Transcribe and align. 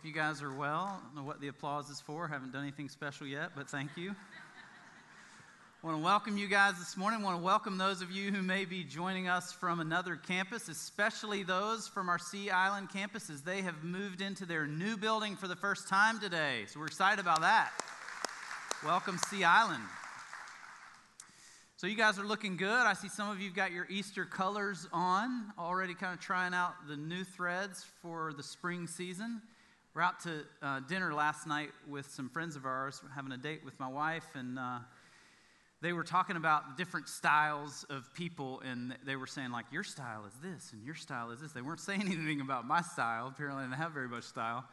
Hope 0.00 0.06
you 0.06 0.14
guys 0.14 0.40
are 0.40 0.50
well. 0.50 0.98
I 0.98 1.04
don't 1.04 1.14
know 1.14 1.28
what 1.28 1.42
the 1.42 1.48
applause 1.48 1.90
is 1.90 2.00
for. 2.00 2.26
Haven't 2.26 2.54
done 2.54 2.62
anything 2.62 2.88
special 2.88 3.26
yet, 3.26 3.50
but 3.54 3.68
thank 3.68 3.90
you. 3.98 4.12
I 4.12 5.86
want 5.86 5.98
to 5.98 6.02
welcome 6.02 6.38
you 6.38 6.48
guys 6.48 6.78
this 6.78 6.96
morning. 6.96 7.20
I 7.20 7.24
want 7.24 7.36
to 7.36 7.44
welcome 7.44 7.76
those 7.76 8.00
of 8.00 8.10
you 8.10 8.32
who 8.32 8.40
may 8.40 8.64
be 8.64 8.82
joining 8.82 9.28
us 9.28 9.52
from 9.52 9.78
another 9.78 10.16
campus, 10.16 10.70
especially 10.70 11.42
those 11.42 11.86
from 11.86 12.08
our 12.08 12.18
Sea 12.18 12.48
Island 12.48 12.88
campus 12.90 13.28
as 13.28 13.42
they 13.42 13.60
have 13.60 13.84
moved 13.84 14.22
into 14.22 14.46
their 14.46 14.66
new 14.66 14.96
building 14.96 15.36
for 15.36 15.48
the 15.48 15.56
first 15.56 15.86
time 15.86 16.18
today. 16.18 16.64
So 16.68 16.80
we're 16.80 16.86
excited 16.86 17.20
about 17.20 17.42
that. 17.42 17.70
Welcome, 18.82 19.18
Sea 19.28 19.44
Island. 19.44 19.84
So 21.76 21.86
you 21.86 21.94
guys 21.94 22.18
are 22.18 22.24
looking 22.24 22.56
good. 22.56 22.86
I 22.86 22.94
see 22.94 23.10
some 23.10 23.28
of 23.28 23.38
you 23.38 23.48
have 23.48 23.56
got 23.56 23.70
your 23.70 23.86
Easter 23.90 24.24
colors 24.24 24.88
on, 24.94 25.52
already 25.58 25.92
kind 25.92 26.14
of 26.14 26.20
trying 26.20 26.54
out 26.54 26.72
the 26.88 26.96
new 26.96 27.22
threads 27.22 27.84
for 28.00 28.32
the 28.32 28.42
spring 28.42 28.86
season. 28.86 29.42
We're 29.92 30.02
out 30.02 30.20
to 30.20 30.44
uh, 30.62 30.80
dinner 30.88 31.12
last 31.12 31.48
night 31.48 31.70
with 31.88 32.08
some 32.08 32.28
friends 32.28 32.54
of 32.54 32.64
ours, 32.64 33.02
having 33.12 33.32
a 33.32 33.36
date 33.36 33.64
with 33.64 33.78
my 33.80 33.88
wife, 33.88 34.24
and 34.36 34.56
uh, 34.56 34.78
they 35.82 35.92
were 35.92 36.04
talking 36.04 36.36
about 36.36 36.76
different 36.76 37.08
styles 37.08 37.84
of 37.90 38.08
people, 38.14 38.60
and 38.60 38.94
they 39.04 39.16
were 39.16 39.26
saying, 39.26 39.50
like, 39.50 39.64
your 39.72 39.82
style 39.82 40.26
is 40.28 40.34
this, 40.40 40.72
and 40.72 40.84
your 40.84 40.94
style 40.94 41.32
is 41.32 41.40
this. 41.40 41.50
They 41.50 41.60
weren't 41.60 41.80
saying 41.90 42.02
anything 42.02 42.40
about 42.40 42.68
my 42.68 42.82
style. 42.82 43.26
Apparently, 43.26 43.64
I 43.64 43.66
didn't 43.66 43.78
have 43.78 43.90
very 43.90 44.06
much 44.06 44.22
style. 44.22 44.64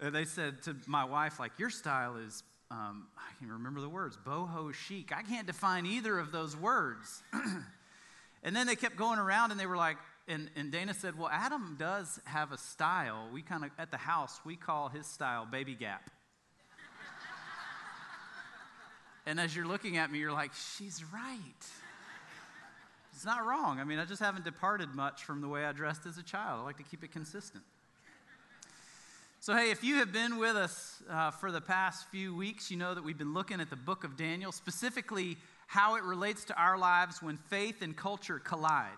Uh, 0.00 0.10
they 0.10 0.24
said 0.24 0.62
to 0.62 0.76
my 0.86 1.02
wife, 1.02 1.40
like, 1.40 1.58
your 1.58 1.70
style 1.70 2.14
is 2.14 2.44
um, 2.70 3.08
I 3.18 3.32
can't 3.40 3.50
remember 3.50 3.80
the 3.80 3.88
words, 3.88 4.16
boho 4.24 4.72
chic. 4.72 5.10
I 5.12 5.22
can't 5.22 5.46
define 5.46 5.86
either 5.86 6.20
of 6.20 6.30
those 6.30 6.56
words. 6.56 7.22
and 8.44 8.54
then 8.54 8.68
they 8.68 8.76
kept 8.76 8.94
going 8.94 9.18
around 9.18 9.50
and 9.50 9.58
they 9.58 9.66
were 9.66 9.76
like, 9.76 9.96
and, 10.32 10.48
and 10.56 10.72
Dana 10.72 10.94
said, 10.94 11.18
Well, 11.18 11.28
Adam 11.30 11.76
does 11.78 12.18
have 12.24 12.52
a 12.52 12.58
style. 12.58 13.28
We 13.32 13.42
kind 13.42 13.64
of, 13.64 13.70
at 13.78 13.90
the 13.90 13.98
house, 13.98 14.40
we 14.44 14.56
call 14.56 14.88
his 14.88 15.06
style 15.06 15.46
Baby 15.46 15.74
Gap. 15.74 16.02
and 19.26 19.38
as 19.38 19.54
you're 19.54 19.66
looking 19.66 19.98
at 19.98 20.10
me, 20.10 20.18
you're 20.18 20.32
like, 20.32 20.52
She's 20.76 21.04
right. 21.12 21.38
It's 23.14 23.26
not 23.26 23.46
wrong. 23.46 23.78
I 23.78 23.84
mean, 23.84 23.98
I 23.98 24.06
just 24.06 24.22
haven't 24.22 24.44
departed 24.44 24.94
much 24.94 25.24
from 25.24 25.42
the 25.42 25.48
way 25.48 25.66
I 25.66 25.72
dressed 25.72 26.06
as 26.06 26.16
a 26.16 26.22
child. 26.22 26.60
I 26.60 26.64
like 26.64 26.78
to 26.78 26.82
keep 26.82 27.04
it 27.04 27.12
consistent. 27.12 27.62
So, 29.38 29.54
hey, 29.54 29.70
if 29.70 29.84
you 29.84 29.96
have 29.96 30.12
been 30.12 30.38
with 30.38 30.56
us 30.56 31.02
uh, 31.10 31.30
for 31.30 31.52
the 31.52 31.60
past 31.60 32.08
few 32.08 32.34
weeks, 32.34 32.70
you 32.70 32.78
know 32.78 32.94
that 32.94 33.04
we've 33.04 33.18
been 33.18 33.34
looking 33.34 33.60
at 33.60 33.68
the 33.68 33.76
book 33.76 34.04
of 34.04 34.16
Daniel, 34.16 34.50
specifically 34.50 35.36
how 35.66 35.96
it 35.96 36.04
relates 36.04 36.44
to 36.44 36.54
our 36.54 36.78
lives 36.78 37.20
when 37.20 37.36
faith 37.36 37.82
and 37.82 37.94
culture 37.94 38.38
collide. 38.38 38.88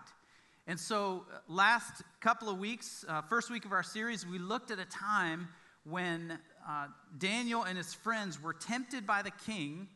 And 0.67 0.79
so, 0.79 1.25
uh, 1.31 1.37
last 1.47 2.01
couple 2.21 2.49
of 2.49 2.57
weeks, 2.57 3.05
uh, 3.07 3.21
first 3.21 3.51
week 3.51 3.65
of 3.65 3.71
our 3.71 3.83
series, 3.83 4.25
we 4.25 4.39
looked 4.39 4.71
at 4.71 4.79
a 4.79 4.85
time 4.85 5.47
when 5.83 6.39
uh, 6.67 6.87
Daniel 7.19 7.63
and 7.63 7.77
his 7.77 7.93
friends 7.93 8.41
were 8.41 8.53
tempted 8.53 9.05
by 9.05 9.21
the 9.21 9.31
king 9.45 9.87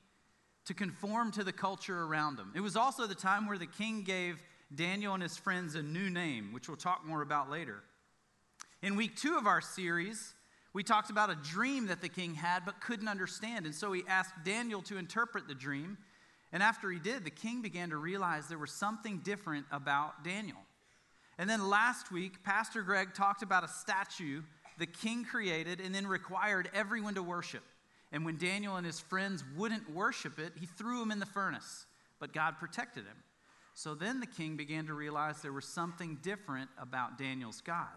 to 0.65 0.75
conform 0.75 1.31
to 1.31 1.43
the 1.43 1.51
culture 1.51 2.03
around 2.03 2.35
them. 2.35 2.53
It 2.55 2.59
was 2.59 2.75
also 2.75 3.07
the 3.07 3.15
time 3.15 3.47
where 3.47 3.57
the 3.57 3.65
king 3.65 4.03
gave 4.03 4.43
Daniel 4.75 5.15
and 5.15 5.23
his 5.23 5.35
friends 5.35 5.73
a 5.73 5.81
new 5.81 6.11
name, 6.11 6.53
which 6.53 6.67
we'll 6.67 6.77
talk 6.77 7.03
more 7.03 7.23
about 7.23 7.49
later. 7.49 7.81
In 8.83 8.95
week 8.95 9.15
two 9.15 9.37
of 9.37 9.47
our 9.47 9.61
series, 9.61 10.35
we 10.73 10.83
talked 10.83 11.09
about 11.09 11.31
a 11.31 11.35
dream 11.35 11.87
that 11.87 12.01
the 12.01 12.09
king 12.09 12.35
had 12.35 12.63
but 12.63 12.79
couldn't 12.79 13.07
understand. 13.07 13.65
And 13.65 13.73
so 13.73 13.91
he 13.91 14.03
asked 14.07 14.35
Daniel 14.45 14.83
to 14.83 14.97
interpret 14.97 15.47
the 15.47 15.55
dream. 15.55 15.97
And 16.51 16.63
after 16.63 16.89
he 16.89 16.99
did, 16.99 17.23
the 17.23 17.29
king 17.29 17.61
began 17.61 17.89
to 17.89 17.97
realize 17.97 18.47
there 18.47 18.57
was 18.57 18.71
something 18.71 19.19
different 19.19 19.65
about 19.71 20.23
Daniel. 20.23 20.57
And 21.37 21.49
then 21.49 21.69
last 21.69 22.11
week, 22.11 22.43
Pastor 22.43 22.81
Greg 22.81 23.13
talked 23.13 23.43
about 23.43 23.63
a 23.63 23.67
statue 23.67 24.41
the 24.79 24.87
king 24.87 25.25
created 25.25 25.81
and 25.81 25.93
then 25.93 26.07
required 26.07 26.69
everyone 26.73 27.13
to 27.15 27.21
worship. 27.21 27.63
And 28.11 28.25
when 28.25 28.37
Daniel 28.37 28.77
and 28.77 28.85
his 28.85 28.99
friends 28.99 29.43
wouldn't 29.55 29.93
worship 29.93 30.39
it, 30.39 30.53
he 30.59 30.65
threw 30.65 30.99
them 30.99 31.11
in 31.11 31.19
the 31.19 31.25
furnace. 31.25 31.85
But 32.19 32.33
God 32.33 32.57
protected 32.57 33.03
him. 33.03 33.17
So 33.73 33.93
then 33.93 34.19
the 34.19 34.25
king 34.25 34.55
began 34.55 34.87
to 34.87 34.93
realize 34.93 35.41
there 35.41 35.53
was 35.53 35.65
something 35.65 36.17
different 36.21 36.69
about 36.81 37.17
Daniel's 37.17 37.61
God. 37.61 37.87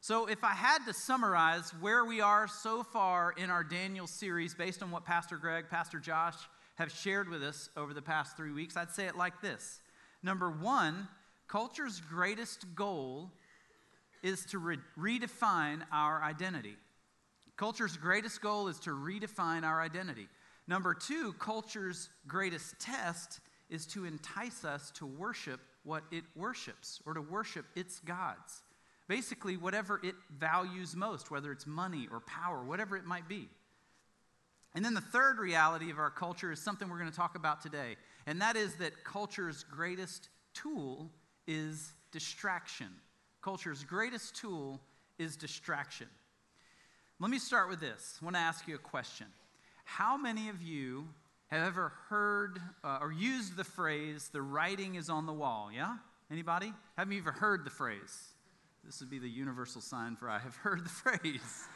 So, 0.00 0.26
if 0.26 0.44
I 0.44 0.52
had 0.52 0.84
to 0.84 0.92
summarize 0.92 1.70
where 1.80 2.04
we 2.04 2.20
are 2.20 2.46
so 2.46 2.82
far 2.82 3.32
in 3.38 3.48
our 3.48 3.64
Daniel 3.64 4.06
series 4.06 4.54
based 4.54 4.82
on 4.82 4.90
what 4.90 5.06
Pastor 5.06 5.38
Greg, 5.38 5.70
Pastor 5.70 5.98
Josh 5.98 6.34
have 6.76 6.92
shared 6.92 7.28
with 7.28 7.42
us 7.42 7.68
over 7.76 7.94
the 7.94 8.02
past 8.02 8.36
three 8.36 8.52
weeks, 8.52 8.76
I'd 8.76 8.90
say 8.90 9.06
it 9.06 9.16
like 9.16 9.40
this 9.40 9.80
Number 10.22 10.50
one, 10.50 11.08
culture's 11.48 12.00
greatest 12.00 12.74
goal 12.74 13.30
is 14.22 14.44
to 14.46 14.58
re- 14.58 14.78
redefine 14.98 15.82
our 15.92 16.22
identity. 16.22 16.76
Culture's 17.56 17.96
greatest 17.96 18.40
goal 18.40 18.68
is 18.68 18.80
to 18.80 18.90
redefine 18.90 19.62
our 19.62 19.80
identity. 19.80 20.28
Number 20.66 20.94
two, 20.94 21.34
culture's 21.34 22.08
greatest 22.26 22.78
test 22.80 23.40
is 23.68 23.86
to 23.88 24.06
entice 24.06 24.64
us 24.64 24.90
to 24.92 25.06
worship 25.06 25.60
what 25.84 26.02
it 26.10 26.24
worships 26.34 27.00
or 27.06 27.14
to 27.14 27.20
worship 27.20 27.66
its 27.76 28.00
gods. 28.00 28.62
Basically, 29.06 29.56
whatever 29.58 30.00
it 30.02 30.14
values 30.38 30.96
most, 30.96 31.30
whether 31.30 31.52
it's 31.52 31.66
money 31.66 32.08
or 32.10 32.20
power, 32.20 32.64
whatever 32.64 32.96
it 32.96 33.04
might 33.04 33.28
be. 33.28 33.48
And 34.74 34.84
then 34.84 34.94
the 34.94 35.00
third 35.00 35.38
reality 35.38 35.90
of 35.90 35.98
our 35.98 36.10
culture 36.10 36.50
is 36.50 36.60
something 36.60 36.88
we're 36.88 36.98
going 36.98 37.10
to 37.10 37.16
talk 37.16 37.36
about 37.36 37.60
today, 37.60 37.96
and 38.26 38.40
that 38.40 38.56
is 38.56 38.74
that 38.76 39.04
culture's 39.04 39.64
greatest 39.64 40.28
tool 40.52 41.10
is 41.46 41.92
distraction. 42.10 42.88
Culture's 43.42 43.84
greatest 43.84 44.36
tool 44.36 44.80
is 45.18 45.36
distraction. 45.36 46.08
Let 47.20 47.30
me 47.30 47.38
start 47.38 47.68
with 47.68 47.80
this. 47.80 48.18
I 48.20 48.24
want 48.24 48.36
to 48.36 48.40
ask 48.40 48.66
you 48.66 48.74
a 48.74 48.78
question. 48.78 49.26
How 49.84 50.16
many 50.16 50.48
of 50.48 50.62
you 50.62 51.06
have 51.48 51.66
ever 51.66 51.92
heard 52.08 52.58
uh, 52.82 52.98
or 53.00 53.12
used 53.12 53.56
the 53.56 53.64
phrase, 53.64 54.30
the 54.32 54.42
writing 54.42 54.96
is 54.96 55.08
on 55.08 55.26
the 55.26 55.32
wall? 55.32 55.70
Yeah? 55.72 55.96
Anybody? 56.30 56.72
Have 56.96 57.12
you 57.12 57.20
ever 57.20 57.32
heard 57.32 57.64
the 57.64 57.70
phrase? 57.70 58.32
This 58.82 59.00
would 59.00 59.10
be 59.10 59.18
the 59.18 59.28
universal 59.28 59.80
sign 59.80 60.16
for 60.16 60.28
I 60.28 60.38
have 60.38 60.56
heard 60.56 60.84
the 60.84 60.88
phrase. 60.88 61.68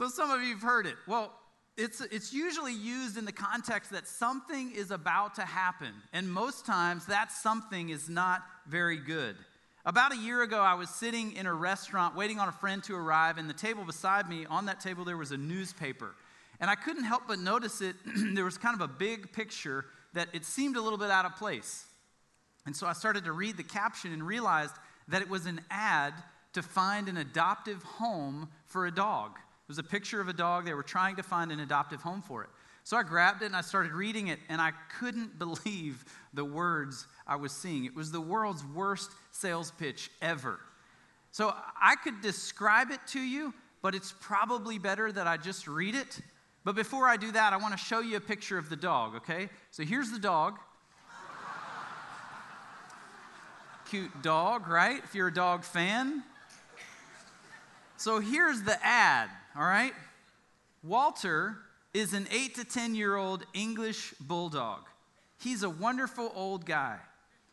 So 0.00 0.08
some 0.08 0.30
of 0.30 0.40
you 0.40 0.54
have 0.54 0.62
heard 0.62 0.86
it. 0.86 0.96
Well, 1.06 1.30
it's, 1.76 2.00
it's 2.00 2.32
usually 2.32 2.72
used 2.72 3.18
in 3.18 3.26
the 3.26 3.32
context 3.32 3.90
that 3.90 4.08
something 4.08 4.72
is 4.74 4.90
about 4.90 5.34
to 5.34 5.42
happen. 5.42 5.92
And 6.14 6.32
most 6.32 6.64
times 6.64 7.04
that 7.04 7.30
something 7.30 7.90
is 7.90 8.08
not 8.08 8.40
very 8.66 8.96
good. 8.96 9.36
About 9.84 10.14
a 10.14 10.16
year 10.16 10.42
ago, 10.42 10.58
I 10.58 10.72
was 10.72 10.88
sitting 10.88 11.36
in 11.36 11.44
a 11.44 11.52
restaurant 11.52 12.16
waiting 12.16 12.38
on 12.38 12.48
a 12.48 12.52
friend 12.52 12.82
to 12.84 12.96
arrive, 12.96 13.36
and 13.36 13.46
the 13.46 13.52
table 13.52 13.84
beside 13.84 14.26
me, 14.26 14.46
on 14.46 14.64
that 14.64 14.80
table, 14.80 15.04
there 15.04 15.18
was 15.18 15.32
a 15.32 15.36
newspaper. 15.36 16.14
And 16.60 16.70
I 16.70 16.76
couldn't 16.76 17.04
help 17.04 17.24
but 17.28 17.38
notice 17.38 17.82
it. 17.82 17.94
there 18.34 18.46
was 18.46 18.56
kind 18.56 18.74
of 18.74 18.80
a 18.80 18.88
big 18.88 19.34
picture 19.34 19.84
that 20.14 20.28
it 20.32 20.46
seemed 20.46 20.76
a 20.76 20.80
little 20.80 20.98
bit 20.98 21.10
out 21.10 21.26
of 21.26 21.36
place. 21.36 21.84
And 22.64 22.74
so 22.74 22.86
I 22.86 22.94
started 22.94 23.24
to 23.24 23.32
read 23.32 23.58
the 23.58 23.64
caption 23.64 24.14
and 24.14 24.26
realized 24.26 24.76
that 25.08 25.20
it 25.20 25.28
was 25.28 25.44
an 25.44 25.60
ad 25.70 26.14
to 26.54 26.62
find 26.62 27.06
an 27.10 27.18
adoptive 27.18 27.82
home 27.82 28.48
for 28.64 28.86
a 28.86 28.90
dog. 28.90 29.38
It 29.70 29.78
was 29.78 29.78
a 29.78 29.84
picture 29.84 30.20
of 30.20 30.26
a 30.26 30.32
dog. 30.32 30.64
They 30.64 30.74
were 30.74 30.82
trying 30.82 31.14
to 31.14 31.22
find 31.22 31.52
an 31.52 31.60
adoptive 31.60 32.02
home 32.02 32.22
for 32.22 32.42
it. 32.42 32.50
So 32.82 32.96
I 32.96 33.04
grabbed 33.04 33.42
it 33.42 33.46
and 33.46 33.54
I 33.54 33.60
started 33.60 33.92
reading 33.92 34.26
it, 34.26 34.40
and 34.48 34.60
I 34.60 34.72
couldn't 34.98 35.38
believe 35.38 36.04
the 36.34 36.44
words 36.44 37.06
I 37.24 37.36
was 37.36 37.52
seeing. 37.52 37.84
It 37.84 37.94
was 37.94 38.10
the 38.10 38.20
world's 38.20 38.64
worst 38.64 39.12
sales 39.30 39.70
pitch 39.70 40.10
ever. 40.20 40.58
So 41.30 41.54
I 41.80 41.94
could 41.94 42.20
describe 42.20 42.90
it 42.90 42.98
to 43.10 43.20
you, 43.20 43.54
but 43.80 43.94
it's 43.94 44.12
probably 44.18 44.80
better 44.80 45.12
that 45.12 45.28
I 45.28 45.36
just 45.36 45.68
read 45.68 45.94
it. 45.94 46.18
But 46.64 46.74
before 46.74 47.06
I 47.06 47.16
do 47.16 47.30
that, 47.30 47.52
I 47.52 47.56
want 47.56 47.72
to 47.72 47.78
show 47.78 48.00
you 48.00 48.16
a 48.16 48.20
picture 48.20 48.58
of 48.58 48.70
the 48.70 48.76
dog, 48.76 49.14
okay? 49.14 49.50
So 49.70 49.84
here's 49.84 50.10
the 50.10 50.18
dog. 50.18 50.58
cute 53.88 54.20
dog, 54.20 54.66
right? 54.66 55.00
If 55.04 55.14
you're 55.14 55.28
a 55.28 55.32
dog 55.32 55.62
fan. 55.62 56.24
So 57.98 58.18
here's 58.18 58.62
the 58.62 58.84
ad, 58.84 59.30
all 59.56 59.62
right? 59.62 59.92
Walter 60.82 61.58
is 61.92 62.14
an 62.14 62.28
8 62.30 62.54
to 62.56 62.64
10 62.64 62.94
year 62.94 63.16
old 63.16 63.44
English 63.52 64.14
bulldog. 64.20 64.80
He's 65.38 65.62
a 65.62 65.70
wonderful 65.70 66.32
old 66.34 66.64
guy. 66.66 66.98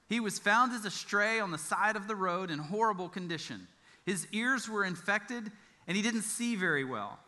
He 0.10 0.20
was 0.20 0.40
found 0.40 0.72
as 0.74 0.86
a 0.86 0.92
stray 0.92 1.40
on 1.40 1.52
the 1.52 1.58
side 1.58 1.96
of 1.96 2.08
the 2.08 2.16
road 2.16 2.50
in 2.52 2.60
horrible 2.60 3.10
condition. 3.10 3.68
His 4.06 4.28
ears 4.32 4.70
were 4.70 4.86
infected 4.86 5.52
and 5.88 5.98
he 5.98 6.04
didn't 6.04 6.22
see 6.22 6.56
very 6.56 6.84
well. 6.84 7.20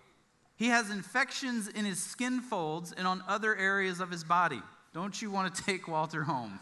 He 0.55 0.67
has 0.67 0.89
infections 0.89 1.67
in 1.67 1.85
his 1.85 2.01
skin 2.01 2.41
folds 2.41 2.91
and 2.91 3.07
on 3.07 3.23
other 3.27 3.55
areas 3.55 3.99
of 3.99 4.11
his 4.11 4.23
body. 4.23 4.61
Don't 4.93 5.21
you 5.21 5.31
want 5.31 5.53
to 5.53 5.63
take 5.65 5.87
Walter 5.87 6.23
home? 6.23 6.59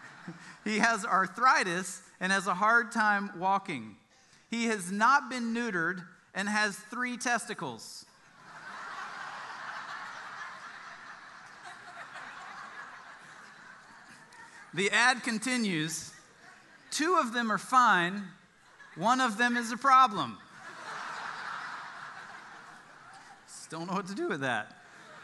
he 0.64 0.78
has 0.78 1.04
arthritis 1.04 2.02
and 2.20 2.32
has 2.32 2.46
a 2.46 2.54
hard 2.54 2.92
time 2.92 3.30
walking. 3.36 3.96
He 4.50 4.66
has 4.66 4.90
not 4.90 5.28
been 5.28 5.52
neutered 5.54 6.04
and 6.34 6.48
has 6.48 6.76
three 6.76 7.16
testicles. 7.16 8.04
the 14.74 14.90
ad 14.90 15.22
continues 15.22 16.10
two 16.90 17.16
of 17.20 17.32
them 17.32 17.50
are 17.50 17.58
fine, 17.58 18.22
one 18.96 19.20
of 19.20 19.36
them 19.36 19.56
is 19.56 19.72
a 19.72 19.76
problem. 19.76 20.38
Just 23.46 23.70
don't 23.70 23.88
know 23.88 23.94
what 23.94 24.06
to 24.06 24.14
do 24.14 24.28
with 24.28 24.40
that. 24.40 24.76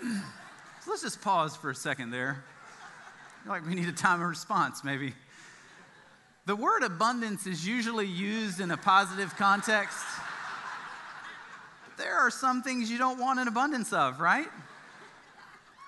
so 0.02 0.90
let's 0.90 1.02
just 1.02 1.20
pause 1.20 1.56
for 1.56 1.70
a 1.70 1.74
second 1.74 2.10
there. 2.10 2.42
Like 3.46 3.66
we 3.66 3.74
need 3.74 3.88
a 3.88 3.92
time 3.92 4.20
of 4.20 4.28
response, 4.28 4.82
maybe. 4.82 5.14
The 6.46 6.56
word 6.56 6.82
abundance 6.82 7.46
is 7.46 7.66
usually 7.66 8.06
used 8.06 8.60
in 8.60 8.72
a 8.72 8.76
positive 8.76 9.36
context. 9.36 9.98
There 12.00 12.16
are 12.16 12.30
some 12.30 12.62
things 12.62 12.90
you 12.90 12.96
don't 12.96 13.20
want 13.20 13.40
an 13.40 13.46
abundance 13.46 13.92
of, 13.92 14.20
right? 14.20 14.48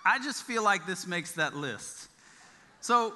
I 0.05 0.19
just 0.19 0.43
feel 0.43 0.63
like 0.63 0.87
this 0.87 1.07
makes 1.07 1.33
that 1.33 1.57
list. 1.57 2.09
So 2.83 3.15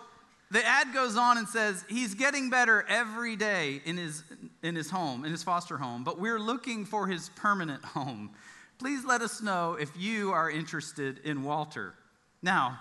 the 0.50 0.64
ad 0.64 0.94
goes 0.94 1.14
on 1.14 1.36
and 1.36 1.46
says 1.46 1.84
he's 1.90 2.14
getting 2.14 2.48
better 2.48 2.86
every 2.88 3.36
day 3.36 3.82
in 3.84 3.98
his, 3.98 4.22
in 4.62 4.74
his 4.74 4.88
home, 4.88 5.26
in 5.26 5.30
his 5.30 5.42
foster 5.42 5.76
home, 5.76 6.04
but 6.04 6.18
we're 6.18 6.38
looking 6.38 6.86
for 6.86 7.06
his 7.06 7.28
permanent 7.36 7.84
home. 7.84 8.30
Please 8.78 9.04
let 9.04 9.20
us 9.20 9.42
know 9.42 9.76
if 9.78 9.90
you 9.98 10.32
are 10.32 10.50
interested 10.50 11.18
in 11.18 11.42
Walter. 11.42 11.92
Now, 12.40 12.78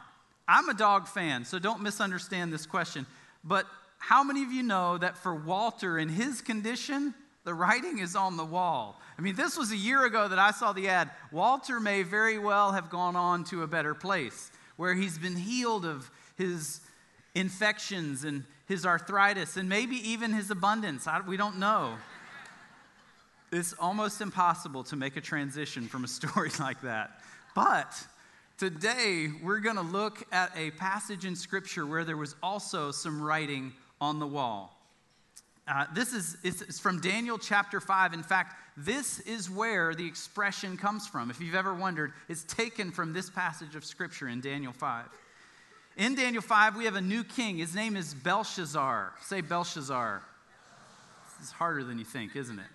I'm 0.48 0.70
a 0.70 0.74
dog 0.74 1.10
fan, 1.10 1.44
so 1.44 1.60
don't 1.60 1.82
misunderstand 1.82 2.54
this 2.54 2.66
question, 2.66 3.06
but 3.44 3.66
how 3.98 4.24
many 4.24 4.44
of 4.44 4.52
you 4.54 4.64
know 4.64 4.98
that 4.98 5.18
for 5.18 5.36
Walter 5.36 6.00
in 6.00 6.08
his 6.08 6.42
condition, 6.42 7.14
the 7.46 7.54
writing 7.54 8.00
is 8.00 8.16
on 8.16 8.36
the 8.36 8.44
wall? 8.44 9.00
I 9.18 9.22
mean, 9.22 9.36
this 9.36 9.58
was 9.58 9.72
a 9.72 9.78
year 9.78 10.06
ago 10.06 10.28
that 10.28 10.40
I 10.40 10.52
saw 10.52 10.74
the 10.74 10.90
ad. 10.90 11.10
Walter 11.32 11.80
may 11.80 12.04
very 12.04 12.38
well 12.38 12.74
have 12.74 12.90
gone 12.90 13.16
on 13.16 13.46
to 13.46 13.64
a 13.64 13.68
better 13.68 13.94
place 13.94 14.52
where 14.76 14.94
he's 14.94 15.18
been 15.18 15.38
healed 15.38 15.86
of 15.86 16.12
his 16.38 16.82
infections 17.34 18.24
and 18.24 18.44
his 18.68 18.86
arthritis 18.86 19.58
and 19.58 19.70
maybe 19.70 19.96
even 20.10 20.34
his 20.34 20.52
abundance. 20.52 21.08
I, 21.08 21.22
we 21.22 21.38
don't 21.38 21.60
know. 21.60 21.96
It's 23.52 23.74
almost 23.80 24.22
impossible 24.22 24.84
to 24.86 24.96
make 24.96 25.16
a 25.16 25.22
transition 25.22 25.88
from 25.88 26.04
a 26.04 26.08
story 26.08 26.50
like 26.60 26.82
that. 26.82 27.22
But 27.54 27.96
today, 28.58 29.30
we're 29.42 29.60
going 29.60 29.78
to 29.78 29.82
look 29.82 30.24
at 30.32 30.52
a 30.58 30.72
passage 30.72 31.26
in 31.26 31.36
Scripture 31.36 31.86
where 31.86 32.04
there 32.04 32.18
was 32.18 32.36
also 32.44 32.92
some 32.92 33.22
writing 33.22 33.72
on 34.02 34.20
the 34.20 34.28
wall. 34.28 34.75
Uh, 35.68 35.86
this 35.96 36.14
is 36.14 36.38
it's 36.44 36.80
from 36.80 37.02
Daniel 37.02 37.40
chapter 37.40 37.80
5. 37.80 38.14
In 38.14 38.22
fact, 38.22 38.56
this 38.78 39.20
is 39.22 39.50
where 39.50 39.96
the 39.96 40.06
expression 40.06 40.78
comes 40.78 41.08
from. 41.08 41.32
If 41.32 41.42
you've 41.42 41.56
ever 41.56 41.74
wondered, 41.74 42.14
it's 42.30 42.44
taken 42.44 42.92
from 42.92 43.14
this 43.14 43.32
passage 43.32 43.76
of 43.76 43.84
Scripture 43.84 44.28
in 44.28 44.42
Daniel 44.42 44.74
5. 44.74 45.06
In 45.98 46.14
Daniel 46.14 46.44
5, 46.44 46.76
we 46.76 46.86
have 46.86 46.96
a 46.96 47.02
new 47.02 47.24
king. 47.24 47.58
His 47.58 47.74
name 47.74 47.96
is 47.96 48.14
Belshazzar. 48.14 49.14
Say 49.24 49.42
Belshazzar. 49.42 50.22
Is 51.42 51.52
harder 51.52 51.84
than 51.84 51.98
you 51.98 52.06
think, 52.06 52.36
isn't 52.36 52.60
it? 52.60 52.66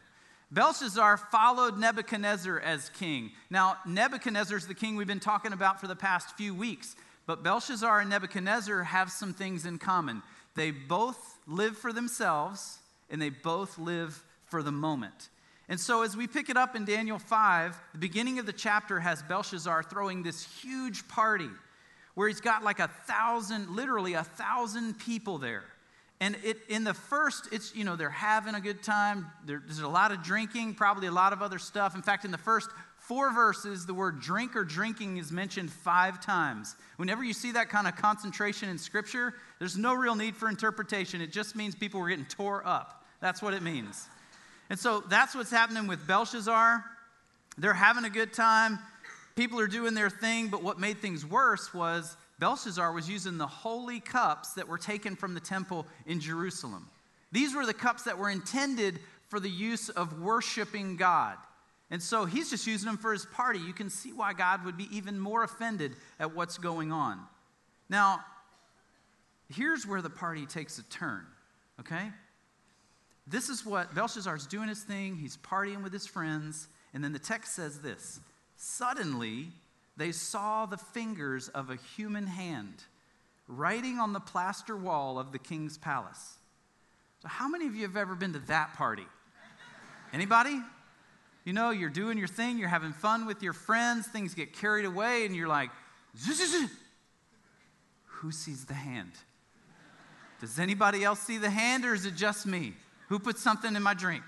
Belshazzar 0.51 1.17
followed 1.17 1.79
Nebuchadnezzar 1.79 2.59
as 2.59 2.89
king. 2.91 3.31
Now, 3.51 3.77
Nebuchadnezzar 3.87 4.59
is 4.59 4.67
the 4.67 4.75
king 4.75 4.97
we've 4.97 5.07
been 5.07 5.21
talking 5.21 5.53
about 5.53 5.81
for 5.81 5.87
the 5.87 5.95
past 5.95 6.37
few 6.37 6.55
weeks, 6.55 6.97
but 7.25 7.45
Belshazzar 7.45 8.01
and 8.01 8.11
Nebuchadnezzar 8.11 8.83
have 8.83 9.13
some 9.13 9.33
things 9.33 9.65
in 9.65 9.79
common. 9.79 10.23
They 10.57 10.73
both 10.73 11.39
live 11.47 11.77
for 11.77 11.93
themselves 11.93 12.80
and 13.11 13.21
they 13.21 13.31
both 13.31 13.79
live 13.79 14.25
for 14.47 14.63
the 14.63 14.73
moment. 14.73 15.29
And 15.69 15.79
so, 15.79 16.03
as 16.03 16.17
we 16.17 16.27
pick 16.27 16.51
it 16.51 16.57
up 16.57 16.75
in 16.75 16.85
Daniel 16.85 17.19
5, 17.19 17.77
the 17.93 17.99
beginning 17.99 18.39
of 18.41 18.47
the 18.47 18.53
chapter 18.53 18.99
has 18.99 19.23
Belshazzar 19.23 19.85
throwing 19.85 20.23
this 20.23 20.43
huge 20.61 21.07
party 21.07 21.49
where 22.15 22.27
he's 22.27 22.41
got 22.41 22.65
like 22.65 22.81
a 22.81 22.89
thousand, 22.89 23.77
literally 23.77 24.15
a 24.15 24.25
thousand 24.25 24.99
people 24.99 25.39
there. 25.39 25.65
And 26.21 26.37
it, 26.45 26.59
in 26.69 26.85
the 26.85 26.93
first, 26.93 27.49
it's, 27.53 27.75
you 27.75 27.85
know, 27.85 27.97
they're 27.97 28.11
having 28.11 28.55
a 28.55 28.61
good 28.61 28.83
time. 28.83 29.31
There, 29.47 29.63
there's 29.65 29.79
a 29.79 29.89
lot 29.89 30.13
of 30.13 30.23
drinking, 30.23 30.75
probably 30.75 31.07
a 31.07 31.13
lot 31.13 31.33
of 31.33 31.41
other 31.41 31.59
stuff. 31.59 31.95
In 31.95 32.03
fact, 32.03 32.25
in 32.25 32.31
the 32.31 32.39
first 32.39 32.69
four 33.11 33.33
verses, 33.33 33.87
the 33.87 33.93
word 33.93 34.21
drink 34.21 34.55
or 34.55 34.63
drinking 34.63 35.17
is 35.17 35.33
mentioned 35.33 35.69
five 35.69 36.25
times. 36.25 36.77
Whenever 36.97 37.25
you 37.25 37.33
see 37.33 37.51
that 37.51 37.69
kind 37.69 37.89
of 37.89 37.97
concentration 37.97 38.69
in 38.69 38.79
Scripture, 38.79 39.35
there's 39.59 39.77
no 39.77 39.95
real 39.95 40.15
need 40.15 40.37
for 40.37 40.49
interpretation. 40.49 41.21
It 41.21 41.33
just 41.33 41.57
means 41.57 41.75
people 41.75 41.99
were 41.99 42.09
getting 42.09 42.25
tore 42.27 42.65
up. 42.65 43.05
That's 43.19 43.43
what 43.43 43.53
it 43.53 43.63
means. 43.63 44.07
And 44.71 44.79
so 44.79 45.01
that's 45.01 45.35
what's 45.35 45.51
happening 45.51 45.89
with 45.89 46.07
Belshazzar. 46.07 46.85
They're 47.59 47.75
having 47.75 48.05
a 48.05 48.11
good 48.11 48.33
time. 48.33 48.79
People 49.35 49.59
are 49.59 49.67
doing 49.67 49.95
their 49.95 50.09
thing, 50.09 50.47
but 50.47 50.63
what 50.63 50.79
made 50.79 50.99
things 50.99 51.27
worse 51.27 51.75
was 51.75 52.17
Belshazzar 52.39 52.93
was 52.93 53.11
using 53.11 53.39
the 53.39 53.47
holy 53.49 53.99
cups 53.99 54.53
that 54.53 54.69
were 54.69 54.79
taken 54.79 55.17
from 55.17 55.35
the 55.35 55.41
temple 55.41 55.85
in 56.07 56.21
Jerusalem. 56.21 56.87
These 57.33 57.57
were 57.57 57.67
the 57.67 57.75
cups 57.75 58.05
that 58.05 58.19
were 58.19 58.31
intended 58.31 59.01
for 59.27 59.41
the 59.41 59.51
use 59.51 59.89
of 59.89 60.21
worshiping 60.21 60.97
God. 60.97 61.39
And 61.91 62.03
so 62.03 62.25
he's 62.25 62.51
just 62.51 62.67
using 62.67 62.87
them 62.87 62.99
for 62.99 63.13
his 63.13 63.27
party. 63.27 63.59
You 63.59 63.73
can 63.73 63.91
see 63.91 64.13
why 64.13 64.33
God 64.33 64.65
would 64.65 64.77
be 64.77 64.89
even 64.97 65.19
more 65.19 65.43
offended 65.43 65.97
at 66.21 66.35
what's 66.35 66.57
going 66.57 66.93
on. 66.93 67.21
Now, 67.89 68.21
here's 69.49 69.87
where 69.87 70.01
the 70.01 70.11
party 70.11 70.47
takes 70.47 70.79
a 70.79 70.85
turn, 70.85 71.27
okay? 71.81 72.11
This 73.27 73.49
is 73.49 73.67
what 73.67 73.95
Belshazzar's 73.95 74.47
doing 74.47 74.69
his 74.69 74.83
thing, 74.83 75.17
he's 75.17 75.37
partying 75.37 75.83
with 75.83 75.93
his 75.93 76.07
friends, 76.07 76.69
and 76.95 77.03
then 77.03 77.13
the 77.13 77.19
text 77.19 77.55
says 77.55 77.81
this 77.81 78.21
Suddenly, 78.57 79.49
they 79.97 80.13
saw 80.13 80.67
the 80.67 80.77
fingers 80.77 81.49
of 81.49 81.71
a 81.71 81.77
human 81.97 82.27
hand 82.27 82.85
writing 83.49 83.99
on 83.99 84.13
the 84.13 84.21
plaster 84.21 84.77
wall 84.77 85.19
of 85.19 85.33
the 85.33 85.39
king's 85.39 85.77
palace. 85.77 86.39
So, 87.23 87.29
how 87.29 87.49
many 87.49 87.67
of 87.67 87.75
you 87.75 87.83
have 87.83 87.97
ever 87.97 88.15
been 88.15 88.33
to 88.33 88.39
that 88.41 88.75
party? 88.75 89.07
Anybody? 90.13 90.61
You 91.45 91.53
know, 91.53 91.71
you're 91.71 91.91
doing 91.91 92.19
your 92.19 92.29
thing, 92.29 92.59
you're 92.59 92.69
having 92.69 92.93
fun 92.93 93.27
with 93.27 93.43
your 93.43 93.53
friends, 93.53 94.07
things 94.07 94.35
get 94.35 94.53
carried 94.53 94.85
away, 94.85 95.25
and 95.25 95.35
you're 95.35 95.49
like, 95.49 95.71
who 98.07 98.31
sees 98.31 98.67
the 98.67 98.75
hand? 98.75 99.13
Does 100.41 100.59
anybody 100.59 101.05
else 101.05 101.21
see 101.21 101.39
the 101.39 101.51
hand, 101.51 101.85
or 101.85 101.95
is 101.95 102.05
it 102.07 102.15
just 102.15 102.47
me? 102.47 102.75
Who 103.09 103.19
put 103.19 103.39
something 103.39 103.75
in 103.75 103.83
my 103.83 103.95
drink? 103.95 104.25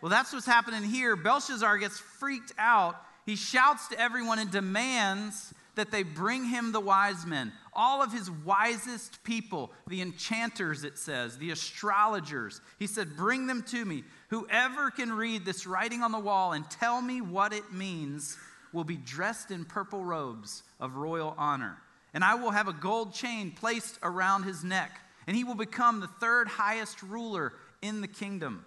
Well, 0.00 0.10
that's 0.10 0.32
what's 0.32 0.46
happening 0.46 0.82
here. 0.82 1.16
Belshazzar 1.16 1.78
gets 1.78 1.98
freaked 1.98 2.52
out. 2.58 2.96
He 3.26 3.36
shouts 3.36 3.88
to 3.88 4.00
everyone 4.00 4.38
and 4.38 4.50
demands 4.50 5.52
that 5.78 5.92
they 5.92 6.02
bring 6.02 6.44
him 6.44 6.72
the 6.72 6.80
wise 6.80 7.24
men. 7.24 7.52
All 7.72 8.02
of 8.02 8.12
his 8.12 8.28
wisest 8.30 9.22
people, 9.22 9.72
the 9.86 10.02
enchanters, 10.02 10.82
it 10.82 10.98
says, 10.98 11.38
the 11.38 11.52
astrologers. 11.52 12.60
He 12.80 12.88
said, 12.88 13.16
Bring 13.16 13.46
them 13.46 13.62
to 13.68 13.84
me. 13.84 14.02
Whoever 14.30 14.90
can 14.90 15.12
read 15.12 15.44
this 15.44 15.66
writing 15.66 16.02
on 16.02 16.10
the 16.10 16.18
wall 16.18 16.52
and 16.52 16.68
tell 16.68 17.00
me 17.00 17.20
what 17.20 17.52
it 17.52 17.72
means 17.72 18.36
will 18.72 18.84
be 18.84 18.96
dressed 18.96 19.52
in 19.52 19.64
purple 19.64 20.04
robes 20.04 20.64
of 20.80 20.96
royal 20.96 21.34
honor. 21.38 21.78
And 22.12 22.24
I 22.24 22.34
will 22.34 22.50
have 22.50 22.66
a 22.66 22.72
gold 22.72 23.14
chain 23.14 23.52
placed 23.52 24.00
around 24.02 24.42
his 24.42 24.64
neck, 24.64 25.00
and 25.28 25.36
he 25.36 25.44
will 25.44 25.54
become 25.54 26.00
the 26.00 26.08
third 26.20 26.48
highest 26.48 27.02
ruler 27.04 27.52
in 27.82 28.00
the 28.00 28.08
kingdom. 28.08 28.64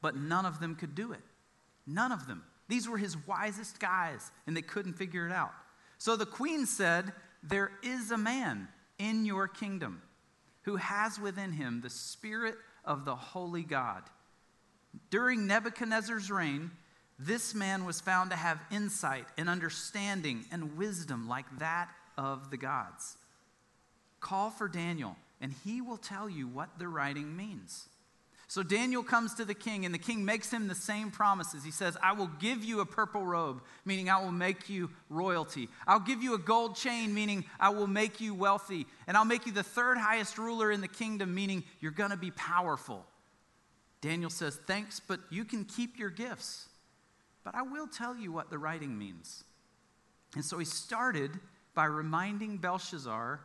But 0.00 0.16
none 0.16 0.46
of 0.46 0.58
them 0.58 0.74
could 0.74 0.94
do 0.94 1.12
it. 1.12 1.20
None 1.86 2.12
of 2.12 2.26
them. 2.26 2.44
These 2.68 2.88
were 2.88 2.96
his 2.96 3.14
wisest 3.26 3.78
guys, 3.78 4.30
and 4.46 4.56
they 4.56 4.62
couldn't 4.62 4.94
figure 4.94 5.26
it 5.26 5.32
out. 5.32 5.52
So 6.02 6.16
the 6.16 6.26
queen 6.26 6.66
said, 6.66 7.12
There 7.44 7.70
is 7.80 8.10
a 8.10 8.18
man 8.18 8.66
in 8.98 9.24
your 9.24 9.46
kingdom 9.46 10.02
who 10.62 10.74
has 10.74 11.20
within 11.20 11.52
him 11.52 11.80
the 11.80 11.90
spirit 11.90 12.56
of 12.84 13.04
the 13.04 13.14
holy 13.14 13.62
God. 13.62 14.02
During 15.10 15.46
Nebuchadnezzar's 15.46 16.28
reign, 16.28 16.72
this 17.20 17.54
man 17.54 17.84
was 17.84 18.00
found 18.00 18.30
to 18.30 18.36
have 18.36 18.58
insight 18.72 19.26
and 19.38 19.48
understanding 19.48 20.44
and 20.50 20.76
wisdom 20.76 21.28
like 21.28 21.46
that 21.60 21.88
of 22.18 22.50
the 22.50 22.56
gods. 22.56 23.16
Call 24.18 24.50
for 24.50 24.66
Daniel, 24.66 25.14
and 25.40 25.54
he 25.62 25.80
will 25.80 25.98
tell 25.98 26.28
you 26.28 26.48
what 26.48 26.80
the 26.80 26.88
writing 26.88 27.36
means. 27.36 27.88
So 28.52 28.62
Daniel 28.62 29.02
comes 29.02 29.32
to 29.36 29.46
the 29.46 29.54
king, 29.54 29.86
and 29.86 29.94
the 29.94 29.98
king 29.98 30.26
makes 30.26 30.50
him 30.50 30.68
the 30.68 30.74
same 30.74 31.10
promises. 31.10 31.64
He 31.64 31.70
says, 31.70 31.96
I 32.02 32.12
will 32.12 32.26
give 32.38 32.62
you 32.62 32.80
a 32.80 32.84
purple 32.84 33.24
robe, 33.24 33.62
meaning 33.86 34.10
I 34.10 34.22
will 34.22 34.30
make 34.30 34.68
you 34.68 34.90
royalty. 35.08 35.70
I'll 35.86 35.98
give 35.98 36.22
you 36.22 36.34
a 36.34 36.38
gold 36.38 36.76
chain, 36.76 37.14
meaning 37.14 37.46
I 37.58 37.70
will 37.70 37.86
make 37.86 38.20
you 38.20 38.34
wealthy. 38.34 38.84
And 39.06 39.16
I'll 39.16 39.24
make 39.24 39.46
you 39.46 39.52
the 39.52 39.62
third 39.62 39.96
highest 39.96 40.36
ruler 40.36 40.70
in 40.70 40.82
the 40.82 40.86
kingdom, 40.86 41.34
meaning 41.34 41.64
you're 41.80 41.92
going 41.92 42.10
to 42.10 42.16
be 42.18 42.30
powerful. 42.32 43.06
Daniel 44.02 44.28
says, 44.28 44.56
Thanks, 44.66 45.00
but 45.00 45.20
you 45.30 45.46
can 45.46 45.64
keep 45.64 45.98
your 45.98 46.10
gifts. 46.10 46.68
But 47.44 47.54
I 47.54 47.62
will 47.62 47.86
tell 47.86 48.14
you 48.14 48.32
what 48.32 48.50
the 48.50 48.58
writing 48.58 48.98
means. 48.98 49.44
And 50.34 50.44
so 50.44 50.58
he 50.58 50.66
started 50.66 51.30
by 51.74 51.86
reminding 51.86 52.58
Belshazzar 52.58 53.40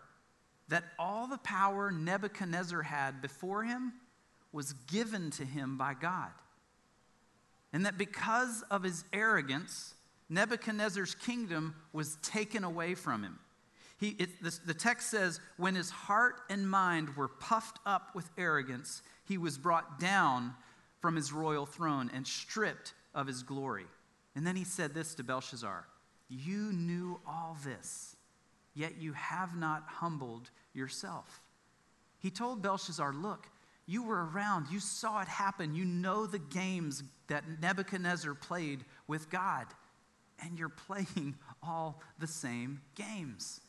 that 0.68 0.84
all 1.00 1.28
the 1.28 1.38
power 1.38 1.92
Nebuchadnezzar 1.92 2.82
had 2.82 3.22
before 3.22 3.64
him 3.64 3.94
was 4.52 4.74
given 4.74 5.32
to 5.32 5.46
him 5.46 5.78
by 5.78 5.94
God. 5.94 6.32
And 7.74 7.86
that 7.86 7.98
because 7.98 8.64
of 8.72 8.84
his 8.84 9.04
arrogance, 9.14 9.94
Nebuchadnezzar's 10.30 11.16
kingdom 11.16 11.76
was 11.94 12.18
taken 12.22 12.64
away 12.64 12.96
from 12.96 13.24
him. 13.24 13.40
He, 14.00 14.10
it, 14.20 14.44
the, 14.44 14.58
the 14.66 14.74
text 14.74 15.10
says, 15.10 15.40
when 15.58 15.76
his 15.76 15.90
heart 15.90 16.42
and 16.50 16.70
mind 16.70 17.16
were 17.16 17.28
puffed 17.28 17.80
up 17.86 18.14
with 18.14 18.30
arrogance, 18.38 19.02
he 19.26 19.38
was 19.38 19.58
brought 19.58 20.00
down 20.00 20.54
from 21.00 21.16
his 21.16 21.34
royal 21.34 21.66
throne 21.66 22.12
and 22.14 22.26
stripped 22.26 22.94
of 23.16 23.28
his 23.28 23.44
glory. 23.44 23.86
And 24.36 24.46
then 24.46 24.56
he 24.56 24.64
said 24.64 24.94
this 24.94 25.16
to 25.16 25.24
Belshazzar 25.24 25.88
You 26.30 26.72
knew 26.74 27.20
all 27.28 27.58
this, 27.64 28.16
yet 28.76 29.02
you 29.02 29.14
have 29.14 29.58
not 29.58 29.84
humbled 29.88 30.52
yourself. 30.74 31.42
He 32.20 32.30
told 32.30 32.62
Belshazzar, 32.62 33.14
Look, 33.14 33.48
you 33.88 34.04
were 34.04 34.26
around, 34.26 34.68
you 34.70 34.80
saw 34.80 35.22
it 35.22 35.28
happen, 35.30 35.74
you 35.74 35.86
know 35.86 36.28
the 36.28 36.40
games 36.40 37.04
that 37.28 37.44
Nebuchadnezzar 37.62 38.34
played 38.36 38.84
with 39.08 39.30
God, 39.30 39.66
and 40.44 40.60
you're 40.60 40.70
playing 40.70 41.36
all 41.64 42.02
the 42.20 42.28
same 42.28 42.82
games. 42.96 43.62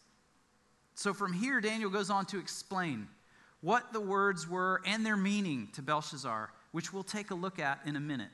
So 0.95 1.15
from 1.15 1.33
here, 1.33 1.61
Daniel 1.61 1.89
goes 1.89 2.11
on 2.11 2.27
to 2.27 2.41
explain 2.41 3.07
what 3.61 3.93
the 3.93 4.01
words 4.01 4.49
were 4.49 4.83
and 4.85 5.07
their 5.07 5.17
meaning 5.17 5.69
to 5.75 5.83
Belshazzar, 5.83 6.51
which 6.73 6.93
we'll 6.93 7.05
take 7.05 7.31
a 7.31 7.35
look 7.37 7.61
at 7.61 7.79
in 7.87 7.95
a 7.95 8.01
minute. 8.01 8.31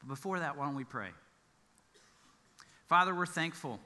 But 0.00 0.08
before 0.08 0.38
that, 0.38 0.56
why 0.56 0.66
don't 0.66 0.76
we 0.76 0.84
pray? 0.84 1.08
Father, 2.88 3.12
we're 3.12 3.26
thankful. 3.26 3.80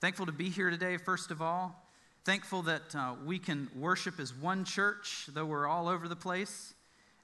Thankful 0.00 0.26
to 0.26 0.32
be 0.32 0.50
here 0.50 0.70
today, 0.70 0.98
first 0.98 1.30
of 1.30 1.40
all. 1.40 1.86
Thankful 2.24 2.62
that 2.62 2.94
uh, 2.94 3.14
we 3.24 3.38
can 3.38 3.70
worship 3.74 4.20
as 4.20 4.34
one 4.34 4.64
church, 4.64 5.28
though 5.32 5.46
we're 5.46 5.66
all 5.66 5.88
over 5.88 6.06
the 6.06 6.16
place. 6.16 6.74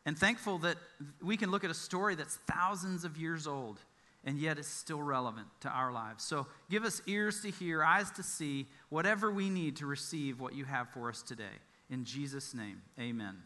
And 0.06 0.16
thankful 0.16 0.58
that 0.58 0.78
we 1.20 1.36
can 1.36 1.50
look 1.50 1.64
at 1.64 1.70
a 1.70 1.74
story 1.74 2.14
that's 2.14 2.36
thousands 2.48 3.04
of 3.04 3.18
years 3.18 3.46
old 3.46 3.80
and 4.26 4.38
yet 4.38 4.58
it's 4.58 4.68
still 4.68 5.00
relevant 5.00 5.46
to 5.60 5.68
our 5.68 5.92
lives. 5.92 6.24
So 6.24 6.46
give 6.68 6.84
us 6.84 7.00
ears 7.06 7.42
to 7.42 7.50
hear, 7.50 7.84
eyes 7.84 8.10
to 8.12 8.24
see, 8.24 8.66
whatever 8.88 9.30
we 9.30 9.48
need 9.48 9.76
to 9.76 9.86
receive 9.86 10.40
what 10.40 10.54
you 10.54 10.64
have 10.64 10.88
for 10.90 11.08
us 11.08 11.22
today. 11.22 11.44
In 11.90 12.04
Jesus' 12.04 12.52
name, 12.52 12.82
amen. 12.98 13.36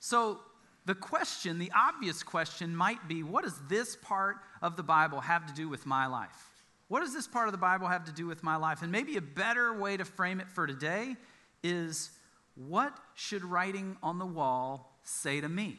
So 0.00 0.40
the 0.84 0.96
question, 0.96 1.60
the 1.60 1.70
obvious 1.76 2.24
question 2.24 2.74
might 2.74 3.06
be 3.06 3.22
what 3.22 3.44
does 3.44 3.58
this 3.68 3.96
part 3.96 4.38
of 4.62 4.76
the 4.76 4.82
Bible 4.82 5.20
have 5.20 5.46
to 5.46 5.54
do 5.54 5.68
with 5.68 5.86
my 5.86 6.06
life? 6.08 6.50
What 6.88 7.00
does 7.00 7.14
this 7.14 7.28
part 7.28 7.46
of 7.46 7.52
the 7.52 7.58
Bible 7.58 7.86
have 7.86 8.04
to 8.06 8.12
do 8.12 8.26
with 8.26 8.42
my 8.42 8.56
life? 8.56 8.82
And 8.82 8.90
maybe 8.90 9.16
a 9.16 9.22
better 9.22 9.72
way 9.72 9.96
to 9.96 10.04
frame 10.04 10.40
it 10.40 10.50
for 10.50 10.66
today 10.66 11.16
is 11.62 12.10
what 12.56 12.98
should 13.14 13.44
writing 13.44 13.96
on 14.02 14.18
the 14.18 14.26
wall 14.26 14.91
say 15.02 15.40
to 15.40 15.48
me? 15.48 15.78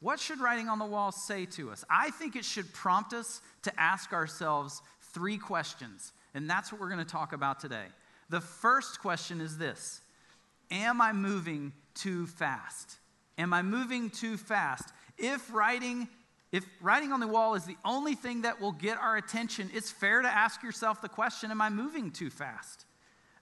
What 0.00 0.18
should 0.18 0.40
writing 0.40 0.68
on 0.68 0.78
the 0.78 0.86
wall 0.86 1.12
say 1.12 1.44
to 1.46 1.70
us? 1.70 1.84
I 1.90 2.10
think 2.10 2.34
it 2.34 2.44
should 2.44 2.72
prompt 2.72 3.12
us 3.12 3.42
to 3.62 3.80
ask 3.80 4.12
ourselves 4.12 4.80
three 5.12 5.36
questions, 5.36 6.12
and 6.34 6.48
that's 6.48 6.72
what 6.72 6.80
we're 6.80 6.88
going 6.88 7.04
to 7.04 7.10
talk 7.10 7.32
about 7.32 7.60
today. 7.60 7.86
The 8.30 8.40
first 8.40 9.00
question 9.00 9.40
is 9.40 9.58
this 9.58 10.00
Am 10.70 11.00
I 11.00 11.12
moving 11.12 11.72
too 11.94 12.26
fast? 12.26 12.96
Am 13.36 13.52
I 13.52 13.62
moving 13.62 14.10
too 14.10 14.36
fast? 14.36 14.88
If 15.18 15.52
writing 15.52 16.08
if 16.52 16.64
writing 16.80 17.12
on 17.12 17.20
the 17.20 17.28
wall 17.28 17.54
is 17.54 17.64
the 17.64 17.76
only 17.84 18.14
thing 18.14 18.42
that 18.42 18.60
will 18.60 18.72
get 18.72 18.98
our 18.98 19.16
attention, 19.16 19.70
it's 19.72 19.90
fair 19.90 20.20
to 20.20 20.28
ask 20.28 20.62
yourself 20.62 21.00
the 21.00 21.08
question 21.08 21.50
Am 21.50 21.60
I 21.60 21.70
moving 21.70 22.10
too 22.10 22.30
fast? 22.30 22.86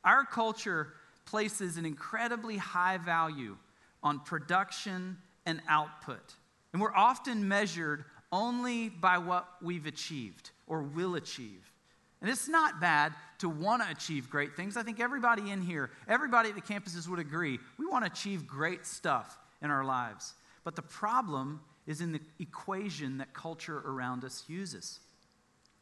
Our 0.05 0.25
culture 0.25 0.93
places 1.25 1.77
an 1.77 1.85
incredibly 1.87 2.57
high 2.57 2.99
value 2.99 3.57
on 4.03 4.21
production 4.21 5.19
and 5.47 5.61
output. 5.69 6.35
And 6.73 6.83
we're 6.83 6.95
often 6.95 7.49
measured 7.49 8.05
only 8.31 8.89
by 8.89 9.19
what 9.19 9.49
we've 9.63 9.87
achieved 9.87 10.51
or 10.67 10.83
will 10.83 11.15
achieve. 11.15 11.73
And 12.21 12.31
it's 12.31 12.49
not 12.49 12.81
bad 12.81 13.15
to 13.39 13.49
want 13.49 13.83
to 13.83 13.91
achieve 13.91 14.29
great 14.29 14.57
things. 14.57 14.77
I 14.77 14.83
think 14.83 15.01
everybody 15.01 15.51
in 15.51 15.63
here, 15.63 15.91
everybody 16.09 16.49
at 16.49 16.55
the 16.57 16.61
campuses 16.61 17.09
would 17.09 17.21
agree, 17.21 17.59
we 17.79 17.87
want 17.87 18.05
to 18.05 18.11
achieve 18.11 18.47
great 18.47 18.85
stuff 18.87 19.39
in 19.63 19.71
our 19.71 19.85
lives. 19.85 20.35
But 20.65 20.77
the 20.77 20.83
problem 20.83 21.61
is 21.87 22.01
in 22.01 22.13
the 22.13 22.21
equation 22.39 23.19
that 23.19 23.33
culture 23.33 23.79
around 23.87 24.25
us 24.25 24.45
uses. 24.49 25.01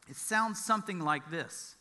It 0.07 0.15
sounds 0.15 0.63
something 0.63 0.99
like 0.99 1.29
this 1.29 1.75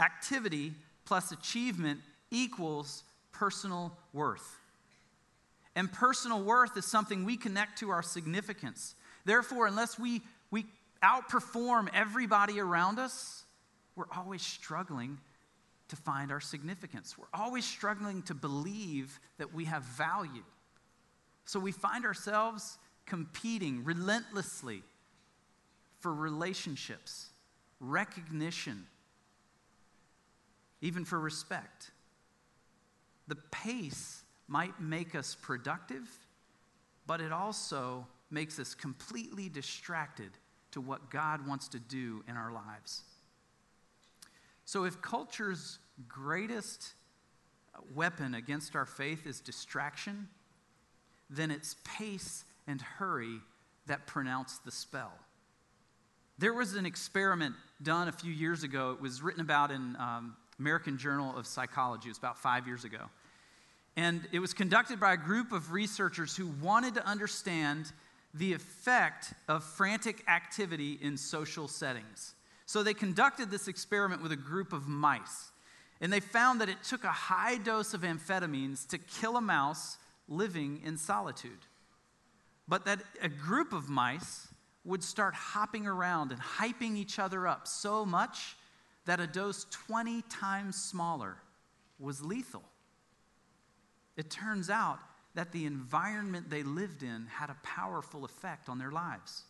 activity 0.00 0.72
plus 1.04 1.32
achievement 1.32 2.00
equals 2.30 3.02
personal 3.32 3.96
worth. 4.12 4.59
And 5.80 5.90
personal 5.90 6.42
worth 6.42 6.76
is 6.76 6.84
something 6.84 7.24
we 7.24 7.38
connect 7.38 7.78
to 7.78 7.88
our 7.88 8.02
significance. 8.02 8.94
Therefore, 9.24 9.66
unless 9.66 9.98
we, 9.98 10.20
we 10.50 10.66
outperform 11.02 11.88
everybody 11.94 12.60
around 12.60 12.98
us, 12.98 13.44
we're 13.96 14.04
always 14.14 14.42
struggling 14.42 15.16
to 15.88 15.96
find 15.96 16.30
our 16.32 16.38
significance. 16.38 17.16
We're 17.16 17.24
always 17.32 17.64
struggling 17.64 18.20
to 18.24 18.34
believe 18.34 19.18
that 19.38 19.54
we 19.54 19.64
have 19.64 19.82
value. 19.84 20.44
So 21.46 21.58
we 21.58 21.72
find 21.72 22.04
ourselves 22.04 22.76
competing 23.06 23.82
relentlessly 23.82 24.82
for 26.00 26.12
relationships, 26.12 27.30
recognition, 27.80 28.84
even 30.82 31.06
for 31.06 31.18
respect. 31.18 31.90
The 33.28 33.36
pace 33.50 34.19
might 34.50 34.80
make 34.80 35.14
us 35.14 35.36
productive, 35.40 36.08
but 37.06 37.20
it 37.20 37.32
also 37.32 38.06
makes 38.30 38.58
us 38.58 38.74
completely 38.74 39.48
distracted 39.48 40.30
to 40.72 40.80
what 40.80 41.08
God 41.08 41.46
wants 41.46 41.68
to 41.68 41.78
do 41.78 42.24
in 42.28 42.36
our 42.36 42.52
lives. 42.52 43.02
So, 44.64 44.84
if 44.84 45.00
culture's 45.00 45.78
greatest 46.08 46.94
weapon 47.94 48.34
against 48.34 48.74
our 48.74 48.86
faith 48.86 49.26
is 49.26 49.40
distraction, 49.40 50.28
then 51.28 51.50
it's 51.50 51.76
pace 51.84 52.44
and 52.66 52.80
hurry 52.80 53.38
that 53.86 54.06
pronounce 54.06 54.58
the 54.58 54.70
spell. 54.70 55.12
There 56.38 56.54
was 56.54 56.74
an 56.74 56.86
experiment 56.86 57.54
done 57.82 58.08
a 58.08 58.12
few 58.12 58.32
years 58.32 58.62
ago. 58.62 58.92
It 58.92 59.00
was 59.00 59.22
written 59.22 59.40
about 59.40 59.70
in 59.70 59.96
um, 59.96 60.36
American 60.58 60.98
Journal 60.98 61.36
of 61.36 61.46
Psychology. 61.46 62.08
It 62.08 62.12
was 62.12 62.18
about 62.18 62.38
five 62.38 62.66
years 62.66 62.84
ago. 62.84 63.10
And 63.96 64.26
it 64.32 64.38
was 64.38 64.54
conducted 64.54 65.00
by 65.00 65.14
a 65.14 65.16
group 65.16 65.52
of 65.52 65.72
researchers 65.72 66.36
who 66.36 66.46
wanted 66.62 66.94
to 66.94 67.06
understand 67.06 67.92
the 68.34 68.52
effect 68.52 69.32
of 69.48 69.64
frantic 69.64 70.24
activity 70.28 70.98
in 71.02 71.16
social 71.16 71.66
settings. 71.66 72.34
So 72.66 72.82
they 72.82 72.94
conducted 72.94 73.50
this 73.50 73.66
experiment 73.66 74.22
with 74.22 74.30
a 74.30 74.36
group 74.36 74.72
of 74.72 74.86
mice. 74.86 75.50
And 76.00 76.12
they 76.12 76.20
found 76.20 76.60
that 76.60 76.68
it 76.68 76.82
took 76.82 77.04
a 77.04 77.08
high 77.08 77.58
dose 77.58 77.92
of 77.94 78.02
amphetamines 78.02 78.86
to 78.88 78.98
kill 78.98 79.36
a 79.36 79.40
mouse 79.40 79.98
living 80.28 80.80
in 80.84 80.96
solitude. 80.96 81.66
But 82.68 82.84
that 82.84 83.00
a 83.20 83.28
group 83.28 83.72
of 83.72 83.88
mice 83.88 84.46
would 84.84 85.02
start 85.02 85.34
hopping 85.34 85.86
around 85.86 86.32
and 86.32 86.40
hyping 86.40 86.96
each 86.96 87.18
other 87.18 87.46
up 87.46 87.66
so 87.66 88.06
much 88.06 88.56
that 89.04 89.20
a 89.20 89.26
dose 89.26 89.66
20 89.70 90.22
times 90.22 90.76
smaller 90.76 91.36
was 91.98 92.24
lethal. 92.24 92.62
It 94.16 94.30
turns 94.30 94.70
out 94.70 94.98
that 95.34 95.52
the 95.52 95.64
environment 95.64 96.50
they 96.50 96.62
lived 96.62 97.02
in 97.02 97.26
had 97.30 97.50
a 97.50 97.56
powerful 97.62 98.24
effect 98.24 98.68
on 98.68 98.78
their 98.78 98.90
lives. 98.90 99.44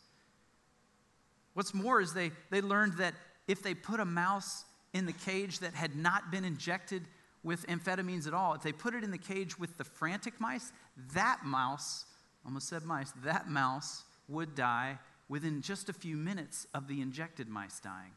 What's 1.55 1.75
more 1.75 2.00
is 2.00 2.12
they, 2.12 2.31
they 2.50 2.61
learned 2.61 2.95
that 2.95 3.14
if 3.49 3.62
they 3.62 3.75
put 3.75 4.00
a 4.00 4.05
mouse 4.05 4.64
in 4.93 5.07
the 5.07 5.12
cage 5.12 5.61
that 5.61 5.75
had 5.75 5.97
not 5.97 6.31
been 6.31 6.45
injected 6.45 7.02
with 7.43 7.67
amphetamines 7.67 8.26
at 8.26 8.35
all, 8.35 8.55
if 8.55 8.62
they 8.62 8.73
put 8.73 8.95
it 8.95 9.02
in 9.02 9.11
the 9.11 9.19
cage 9.19 9.59
with 9.59 9.76
the 9.79 9.85
frantic 9.85 10.40
mice, 10.40 10.73
that 11.14 11.40
mouse, 11.45 12.05
almost 12.45 12.69
said 12.69 12.85
mice, 12.85 13.12
that 13.25 13.49
mouse 13.49 14.05
would 14.29 14.55
die 14.55 14.99
within 15.29 15.62
just 15.62 15.88
a 15.88 15.93
few 15.93 16.17
minutes 16.17 16.67
of 16.75 16.87
the 16.87 17.00
injected 17.00 17.49
mice 17.49 17.81
dying. 17.81 18.12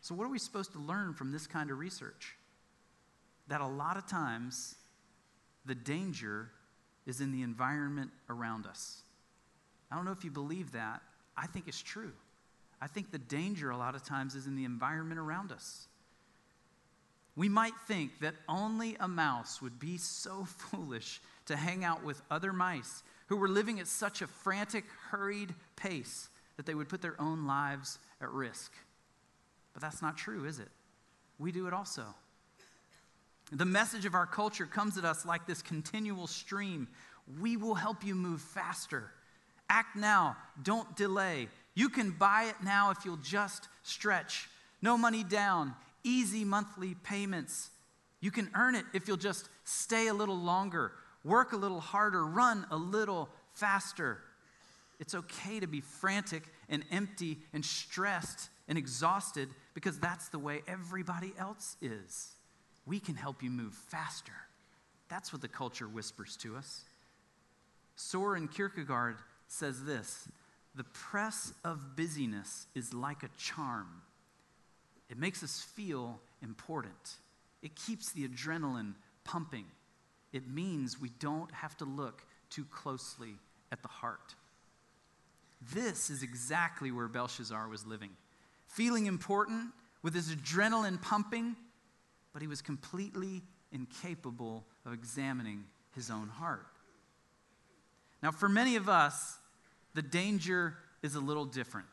So, 0.00 0.14
what 0.14 0.24
are 0.24 0.30
we 0.30 0.38
supposed 0.38 0.72
to 0.72 0.78
learn 0.78 1.14
from 1.14 1.32
this 1.32 1.46
kind 1.46 1.70
of 1.70 1.78
research? 1.78 2.36
That 3.48 3.60
a 3.60 3.66
lot 3.66 3.96
of 3.96 4.06
times 4.06 4.76
the 5.64 5.74
danger 5.74 6.50
is 7.06 7.20
in 7.20 7.32
the 7.32 7.42
environment 7.42 8.10
around 8.28 8.66
us. 8.66 9.02
I 9.90 9.96
don't 9.96 10.04
know 10.04 10.12
if 10.12 10.24
you 10.24 10.30
believe 10.30 10.72
that. 10.72 11.02
I 11.36 11.46
think 11.46 11.68
it's 11.68 11.82
true. 11.82 12.12
I 12.80 12.86
think 12.86 13.10
the 13.10 13.18
danger 13.18 13.70
a 13.70 13.76
lot 13.76 13.94
of 13.94 14.04
times 14.04 14.34
is 14.34 14.46
in 14.46 14.56
the 14.56 14.64
environment 14.64 15.20
around 15.20 15.52
us. 15.52 15.86
We 17.36 17.48
might 17.48 17.72
think 17.86 18.20
that 18.20 18.34
only 18.48 18.96
a 19.00 19.08
mouse 19.08 19.62
would 19.62 19.78
be 19.78 19.96
so 19.96 20.44
foolish 20.58 21.20
to 21.46 21.56
hang 21.56 21.84
out 21.84 22.04
with 22.04 22.20
other 22.30 22.52
mice 22.52 23.02
who 23.26 23.36
were 23.36 23.48
living 23.48 23.80
at 23.80 23.86
such 23.86 24.20
a 24.20 24.26
frantic, 24.26 24.84
hurried 25.10 25.54
pace 25.76 26.28
that 26.56 26.66
they 26.66 26.74
would 26.74 26.88
put 26.88 27.00
their 27.00 27.20
own 27.20 27.46
lives 27.46 27.98
at 28.20 28.30
risk. 28.30 28.72
But 29.72 29.82
that's 29.82 30.02
not 30.02 30.18
true, 30.18 30.44
is 30.44 30.58
it? 30.58 30.68
We 31.38 31.50
do 31.50 31.66
it 31.66 31.72
also. 31.72 32.04
The 33.54 33.66
message 33.66 34.06
of 34.06 34.14
our 34.14 34.24
culture 34.24 34.64
comes 34.64 34.96
at 34.96 35.04
us 35.04 35.26
like 35.26 35.46
this 35.46 35.60
continual 35.60 36.26
stream. 36.26 36.88
We 37.38 37.58
will 37.58 37.74
help 37.74 38.02
you 38.02 38.14
move 38.14 38.40
faster. 38.40 39.10
Act 39.68 39.94
now, 39.94 40.38
don't 40.62 40.96
delay. 40.96 41.48
You 41.74 41.90
can 41.90 42.12
buy 42.12 42.44
it 42.44 42.64
now 42.64 42.90
if 42.92 43.04
you'll 43.04 43.18
just 43.18 43.68
stretch. 43.82 44.48
No 44.80 44.96
money 44.96 45.22
down, 45.22 45.74
easy 46.02 46.44
monthly 46.44 46.94
payments. 46.94 47.68
You 48.20 48.30
can 48.30 48.50
earn 48.54 48.74
it 48.74 48.86
if 48.94 49.06
you'll 49.06 49.18
just 49.18 49.50
stay 49.64 50.06
a 50.06 50.14
little 50.14 50.38
longer, 50.38 50.92
work 51.22 51.52
a 51.52 51.56
little 51.56 51.80
harder, 51.80 52.24
run 52.24 52.66
a 52.70 52.76
little 52.76 53.28
faster. 53.52 54.18
It's 54.98 55.14
okay 55.14 55.60
to 55.60 55.66
be 55.66 55.82
frantic 55.82 56.44
and 56.70 56.84
empty 56.90 57.38
and 57.52 57.62
stressed 57.62 58.48
and 58.66 58.78
exhausted 58.78 59.50
because 59.74 59.98
that's 59.98 60.30
the 60.30 60.38
way 60.38 60.62
everybody 60.66 61.34
else 61.38 61.76
is. 61.82 62.32
We 62.86 63.00
can 63.00 63.14
help 63.14 63.42
you 63.42 63.50
move 63.50 63.74
faster. 63.74 64.32
That's 65.08 65.32
what 65.32 65.42
the 65.42 65.48
culture 65.48 65.86
whispers 65.86 66.36
to 66.38 66.56
us. 66.56 66.84
Soren 67.96 68.48
Kierkegaard 68.48 69.16
says 69.46 69.84
this 69.84 70.28
The 70.74 70.84
press 70.84 71.52
of 71.64 71.96
busyness 71.96 72.66
is 72.74 72.94
like 72.94 73.22
a 73.22 73.30
charm. 73.38 74.02
It 75.10 75.18
makes 75.18 75.42
us 75.42 75.60
feel 75.60 76.20
important, 76.42 77.16
it 77.62 77.74
keeps 77.76 78.12
the 78.12 78.26
adrenaline 78.26 78.94
pumping. 79.24 79.66
It 80.32 80.48
means 80.48 80.98
we 80.98 81.10
don't 81.18 81.52
have 81.52 81.76
to 81.76 81.84
look 81.84 82.24
too 82.48 82.64
closely 82.64 83.34
at 83.70 83.82
the 83.82 83.88
heart. 83.88 84.34
This 85.74 86.08
is 86.08 86.22
exactly 86.22 86.90
where 86.90 87.06
Belshazzar 87.06 87.68
was 87.68 87.86
living. 87.86 88.10
Feeling 88.66 89.04
important, 89.04 89.72
with 90.02 90.14
his 90.14 90.34
adrenaline 90.34 91.00
pumping, 91.00 91.54
but 92.32 92.42
he 92.42 92.48
was 92.48 92.62
completely 92.62 93.42
incapable 93.72 94.64
of 94.84 94.92
examining 94.92 95.64
his 95.94 96.10
own 96.10 96.28
heart. 96.28 96.66
Now, 98.22 98.30
for 98.30 98.48
many 98.48 98.76
of 98.76 98.88
us, 98.88 99.38
the 99.94 100.02
danger 100.02 100.76
is 101.02 101.14
a 101.14 101.20
little 101.20 101.44
different. 101.44 101.86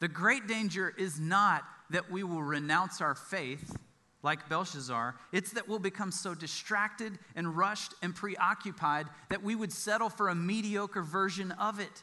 The 0.00 0.08
great 0.08 0.46
danger 0.46 0.92
is 0.96 1.18
not 1.18 1.64
that 1.90 2.10
we 2.10 2.22
will 2.22 2.42
renounce 2.42 3.00
our 3.00 3.14
faith 3.14 3.76
like 4.22 4.48
Belshazzar, 4.48 5.14
it's 5.32 5.52
that 5.52 5.68
we'll 5.68 5.78
become 5.78 6.10
so 6.10 6.34
distracted 6.34 7.18
and 7.36 7.56
rushed 7.56 7.94
and 8.02 8.14
preoccupied 8.14 9.06
that 9.30 9.44
we 9.44 9.54
would 9.54 9.72
settle 9.72 10.08
for 10.08 10.28
a 10.28 10.34
mediocre 10.34 11.02
version 11.02 11.52
of 11.52 11.78
it. 11.78 12.02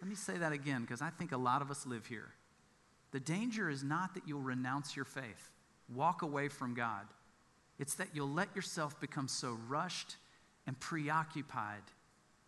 Let 0.00 0.08
me 0.08 0.14
say 0.14 0.38
that 0.38 0.52
again 0.52 0.82
because 0.82 1.02
I 1.02 1.10
think 1.10 1.32
a 1.32 1.36
lot 1.36 1.60
of 1.60 1.70
us 1.70 1.86
live 1.86 2.06
here. 2.06 2.32
The 3.14 3.20
danger 3.20 3.70
is 3.70 3.84
not 3.84 4.14
that 4.14 4.24
you'll 4.26 4.40
renounce 4.40 4.96
your 4.96 5.04
faith, 5.04 5.52
walk 5.88 6.22
away 6.22 6.48
from 6.48 6.74
God. 6.74 7.06
It's 7.78 7.94
that 7.94 8.08
you'll 8.12 8.32
let 8.32 8.56
yourself 8.56 9.00
become 9.00 9.28
so 9.28 9.56
rushed 9.68 10.16
and 10.66 10.78
preoccupied 10.80 11.84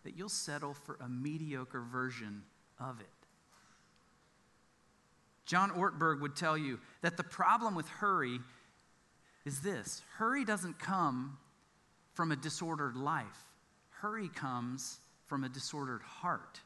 that 0.02 0.16
you'll 0.16 0.28
settle 0.28 0.74
for 0.74 0.98
a 1.00 1.08
mediocre 1.08 1.82
version 1.82 2.42
of 2.80 2.98
it. 2.98 3.06
John 5.44 5.70
Ortberg 5.70 6.20
would 6.20 6.34
tell 6.34 6.58
you 6.58 6.80
that 7.00 7.16
the 7.16 7.22
problem 7.22 7.76
with 7.76 7.86
hurry 7.86 8.40
is 9.44 9.60
this 9.60 10.02
hurry 10.16 10.44
doesn't 10.44 10.80
come 10.80 11.38
from 12.12 12.32
a 12.32 12.36
disordered 12.36 12.96
life, 12.96 13.52
hurry 14.00 14.28
comes 14.28 14.98
from 15.28 15.44
a 15.44 15.48
disordered 15.48 16.02
heart. 16.02 16.60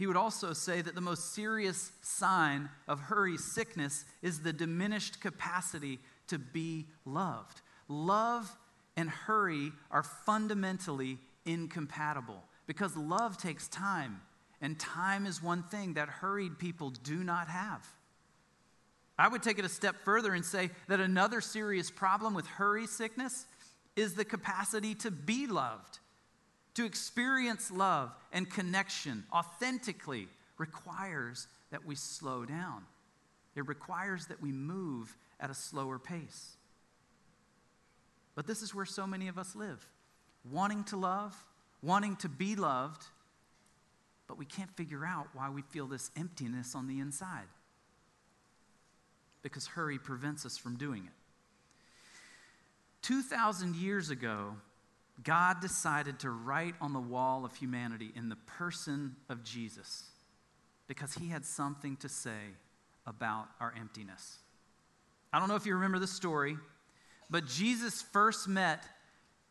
He 0.00 0.06
would 0.06 0.16
also 0.16 0.54
say 0.54 0.80
that 0.80 0.94
the 0.94 1.02
most 1.02 1.34
serious 1.34 1.92
sign 2.00 2.70
of 2.88 2.98
hurry 3.00 3.36
sickness 3.36 4.06
is 4.22 4.40
the 4.40 4.50
diminished 4.50 5.20
capacity 5.20 5.98
to 6.28 6.38
be 6.38 6.86
loved. 7.04 7.60
Love 7.86 8.50
and 8.96 9.10
hurry 9.10 9.72
are 9.90 10.02
fundamentally 10.02 11.18
incompatible 11.44 12.42
because 12.66 12.96
love 12.96 13.36
takes 13.36 13.68
time. 13.68 14.22
And 14.62 14.80
time 14.80 15.26
is 15.26 15.42
one 15.42 15.64
thing 15.64 15.92
that 15.92 16.08
hurried 16.08 16.58
people 16.58 16.88
do 16.88 17.22
not 17.22 17.48
have. 17.48 17.86
I 19.18 19.28
would 19.28 19.42
take 19.42 19.58
it 19.58 19.66
a 19.66 19.68
step 19.68 19.96
further 20.02 20.32
and 20.32 20.46
say 20.46 20.70
that 20.88 21.00
another 21.00 21.42
serious 21.42 21.90
problem 21.90 22.32
with 22.32 22.46
hurry 22.46 22.86
sickness 22.86 23.44
is 23.96 24.14
the 24.14 24.24
capacity 24.24 24.94
to 24.94 25.10
be 25.10 25.46
loved. 25.46 25.98
To 26.74 26.84
experience 26.84 27.70
love 27.70 28.12
and 28.32 28.48
connection 28.48 29.24
authentically 29.32 30.28
requires 30.56 31.48
that 31.70 31.84
we 31.84 31.94
slow 31.94 32.44
down. 32.44 32.84
It 33.56 33.66
requires 33.66 34.26
that 34.26 34.40
we 34.40 34.52
move 34.52 35.16
at 35.40 35.50
a 35.50 35.54
slower 35.54 35.98
pace. 35.98 36.56
But 38.34 38.46
this 38.46 38.62
is 38.62 38.74
where 38.74 38.86
so 38.86 39.06
many 39.06 39.28
of 39.28 39.38
us 39.38 39.56
live 39.56 39.86
wanting 40.50 40.84
to 40.84 40.96
love, 40.96 41.34
wanting 41.82 42.16
to 42.16 42.28
be 42.28 42.56
loved, 42.56 43.04
but 44.26 44.38
we 44.38 44.46
can't 44.46 44.70
figure 44.76 45.04
out 45.04 45.26
why 45.34 45.50
we 45.50 45.60
feel 45.60 45.86
this 45.86 46.10
emptiness 46.16 46.74
on 46.74 46.86
the 46.86 46.98
inside. 46.98 47.48
Because 49.42 49.66
hurry 49.66 49.98
prevents 49.98 50.46
us 50.46 50.56
from 50.56 50.76
doing 50.76 51.04
it. 51.04 51.12
2,000 53.02 53.76
years 53.76 54.08
ago, 54.08 54.54
God 55.22 55.60
decided 55.60 56.20
to 56.20 56.30
write 56.30 56.74
on 56.80 56.92
the 56.92 57.00
wall 57.00 57.44
of 57.44 57.54
humanity 57.56 58.12
in 58.14 58.28
the 58.28 58.36
person 58.36 59.16
of 59.28 59.42
Jesus 59.42 60.04
because 60.88 61.14
he 61.14 61.28
had 61.28 61.44
something 61.44 61.96
to 61.98 62.08
say 62.08 62.54
about 63.06 63.48
our 63.60 63.74
emptiness. 63.78 64.38
I 65.32 65.38
don't 65.38 65.48
know 65.48 65.56
if 65.56 65.66
you 65.66 65.74
remember 65.74 65.98
the 65.98 66.06
story, 66.06 66.56
but 67.28 67.46
Jesus 67.46 68.02
first 68.02 68.48
met 68.48 68.84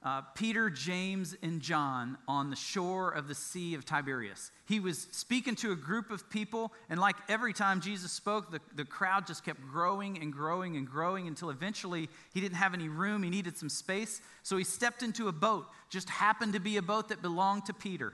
uh, 0.01 0.21
Peter, 0.33 0.69
James, 0.69 1.35
and 1.43 1.61
John 1.61 2.17
on 2.25 2.49
the 2.49 2.55
shore 2.55 3.11
of 3.11 3.27
the 3.27 3.35
Sea 3.35 3.75
of 3.75 3.83
Tiberias. 3.83 4.51
He 4.65 4.79
was 4.79 5.07
speaking 5.11 5.55
to 5.57 5.73
a 5.73 5.75
group 5.75 6.09
of 6.09 6.29
people, 6.29 6.71
and 6.89 7.01
like 7.01 7.17
every 7.27 7.51
time 7.51 7.81
Jesus 7.81 8.11
spoke, 8.13 8.49
the, 8.49 8.61
the 8.75 8.85
crowd 8.85 9.27
just 9.27 9.43
kept 9.43 9.59
growing 9.61 10.17
and 10.17 10.31
growing 10.31 10.77
and 10.77 10.87
growing 10.87 11.27
until 11.27 11.49
eventually 11.49 12.07
he 12.33 12.39
didn't 12.39 12.55
have 12.55 12.73
any 12.73 12.87
room. 12.87 13.23
He 13.23 13.29
needed 13.29 13.57
some 13.57 13.67
space. 13.67 14.21
So 14.41 14.55
he 14.55 14.63
stepped 14.63 15.03
into 15.03 15.27
a 15.27 15.33
boat, 15.33 15.65
just 15.89 16.09
happened 16.09 16.53
to 16.53 16.61
be 16.61 16.77
a 16.77 16.81
boat 16.81 17.09
that 17.09 17.21
belonged 17.21 17.65
to 17.65 17.73
Peter. 17.73 18.13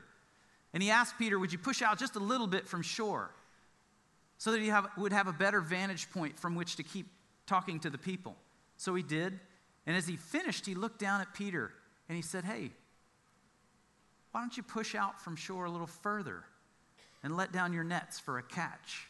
And 0.73 0.81
he 0.81 0.89
asked 0.89 1.19
Peter, 1.19 1.37
Would 1.37 1.53
you 1.53 1.59
push 1.59 1.83
out 1.83 1.99
just 1.99 2.15
a 2.15 2.19
little 2.19 2.47
bit 2.47 2.67
from 2.67 2.81
shore 2.81 3.29
so 4.39 4.51
that 4.51 4.59
he 4.59 4.69
have, 4.69 4.87
would 4.97 5.13
have 5.13 5.27
a 5.27 5.33
better 5.33 5.61
vantage 5.61 6.11
point 6.11 6.39
from 6.39 6.55
which 6.55 6.77
to 6.77 6.83
keep 6.83 7.05
talking 7.45 7.79
to 7.81 7.91
the 7.91 7.99
people? 7.99 8.35
So 8.77 8.95
he 8.95 9.03
did. 9.03 9.39
And 9.85 9.95
as 9.95 10.07
he 10.07 10.15
finished, 10.15 10.65
he 10.65 10.75
looked 10.75 10.99
down 10.99 11.21
at 11.21 11.33
Peter 11.33 11.71
and 12.09 12.15
he 12.15 12.21
said, 12.21 12.43
Hey, 12.43 12.71
why 14.31 14.41
don't 14.41 14.55
you 14.57 14.63
push 14.63 14.95
out 14.95 15.21
from 15.21 15.35
shore 15.35 15.65
a 15.65 15.71
little 15.71 15.87
further 15.87 16.43
and 17.23 17.37
let 17.37 17.51
down 17.51 17.73
your 17.73 17.83
nets 17.83 18.19
for 18.19 18.37
a 18.37 18.43
catch? 18.43 19.07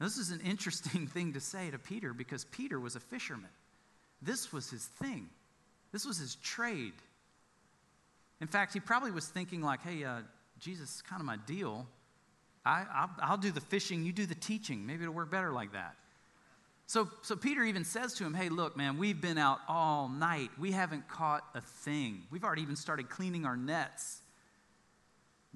Now, 0.00 0.06
this 0.06 0.18
is 0.18 0.30
an 0.30 0.40
interesting 0.40 1.06
thing 1.14 1.34
to 1.34 1.40
say 1.40 1.70
to 1.70 1.78
Peter 1.78 2.12
because 2.12 2.44
Peter 2.46 2.80
was 2.80 2.96
a 2.96 3.00
fisherman. 3.00 3.50
This 4.22 4.52
was 4.52 4.70
his 4.70 4.84
thing, 4.84 5.28
this 5.92 6.04
was 6.04 6.18
his 6.18 6.36
trade. 6.36 6.94
In 8.38 8.46
fact, 8.48 8.74
he 8.74 8.80
probably 8.80 9.12
was 9.12 9.26
thinking, 9.26 9.62
like, 9.62 9.82
hey, 9.82 10.04
uh, 10.04 10.18
Jesus 10.58 10.96
is 10.96 11.02
kind 11.02 11.20
of 11.20 11.26
my 11.26 11.38
deal. 11.46 11.86
I, 12.66 12.84
I'll, 12.94 13.10
I'll 13.22 13.36
do 13.38 13.50
the 13.50 13.62
fishing, 13.62 14.04
you 14.04 14.12
do 14.12 14.26
the 14.26 14.34
teaching. 14.34 14.84
Maybe 14.84 15.04
it'll 15.04 15.14
work 15.14 15.30
better 15.30 15.52
like 15.52 15.72
that. 15.72 15.94
So, 16.86 17.10
so 17.22 17.34
Peter 17.34 17.64
even 17.64 17.84
says 17.84 18.14
to 18.14 18.24
him, 18.24 18.32
Hey, 18.32 18.48
look, 18.48 18.76
man, 18.76 18.96
we've 18.96 19.20
been 19.20 19.38
out 19.38 19.58
all 19.68 20.08
night. 20.08 20.50
We 20.58 20.70
haven't 20.72 21.08
caught 21.08 21.44
a 21.54 21.60
thing. 21.60 22.22
We've 22.30 22.44
already 22.44 22.62
even 22.62 22.76
started 22.76 23.10
cleaning 23.10 23.44
our 23.44 23.56
nets. 23.56 24.20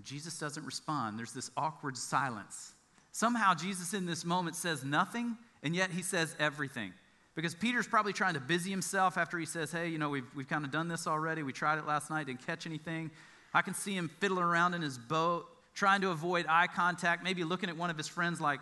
Jesus 0.02 0.38
doesn't 0.38 0.64
respond. 0.64 1.18
There's 1.18 1.32
this 1.32 1.50
awkward 1.56 1.96
silence. 1.96 2.72
Somehow, 3.12 3.54
Jesus 3.54 3.94
in 3.94 4.06
this 4.06 4.24
moment 4.24 4.56
says 4.56 4.84
nothing, 4.84 5.36
and 5.62 5.74
yet 5.74 5.90
he 5.90 6.02
says 6.02 6.34
everything. 6.38 6.92
Because 7.34 7.54
Peter's 7.54 7.86
probably 7.86 8.12
trying 8.12 8.34
to 8.34 8.40
busy 8.40 8.70
himself 8.70 9.16
after 9.16 9.38
he 9.38 9.46
says, 9.46 9.70
Hey, 9.70 9.88
you 9.88 9.98
know, 9.98 10.08
we've, 10.08 10.26
we've 10.34 10.48
kind 10.48 10.64
of 10.64 10.72
done 10.72 10.88
this 10.88 11.06
already. 11.06 11.44
We 11.44 11.52
tried 11.52 11.78
it 11.78 11.86
last 11.86 12.10
night, 12.10 12.26
didn't 12.26 12.44
catch 12.44 12.66
anything. 12.66 13.10
I 13.54 13.62
can 13.62 13.74
see 13.74 13.94
him 13.94 14.10
fiddling 14.20 14.44
around 14.44 14.74
in 14.74 14.82
his 14.82 14.98
boat, 14.98 15.46
trying 15.74 16.00
to 16.00 16.10
avoid 16.10 16.46
eye 16.48 16.66
contact, 16.66 17.22
maybe 17.22 17.44
looking 17.44 17.68
at 17.68 17.76
one 17.76 17.90
of 17.90 17.96
his 17.96 18.08
friends 18.08 18.40
like, 18.40 18.60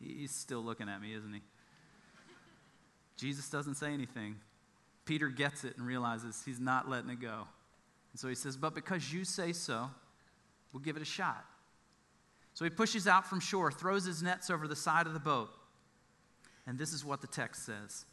He's 0.00 0.32
still 0.32 0.60
looking 0.60 0.88
at 0.88 1.00
me, 1.00 1.14
isn't 1.14 1.32
he? 1.32 1.40
Jesus 3.16 3.48
doesn't 3.48 3.76
say 3.76 3.92
anything. 3.92 4.36
Peter 5.04 5.28
gets 5.28 5.64
it 5.64 5.76
and 5.76 5.86
realizes 5.86 6.42
he's 6.44 6.60
not 6.60 6.88
letting 6.88 7.10
it 7.10 7.20
go. 7.20 7.46
And 8.12 8.20
so 8.20 8.28
he 8.28 8.34
says, 8.34 8.56
But 8.56 8.74
because 8.74 9.12
you 9.12 9.24
say 9.24 9.52
so, 9.52 9.90
we'll 10.72 10.82
give 10.82 10.96
it 10.96 11.02
a 11.02 11.06
shot. 11.06 11.44
So 12.54 12.64
he 12.64 12.70
pushes 12.70 13.06
out 13.06 13.26
from 13.26 13.40
shore, 13.40 13.72
throws 13.72 14.04
his 14.04 14.22
nets 14.22 14.48
over 14.48 14.68
the 14.68 14.76
side 14.76 15.06
of 15.06 15.12
the 15.12 15.20
boat. 15.20 15.50
And 16.66 16.78
this 16.78 16.92
is 16.92 17.04
what 17.04 17.20
the 17.20 17.26
text 17.26 17.66
says. 17.66 18.06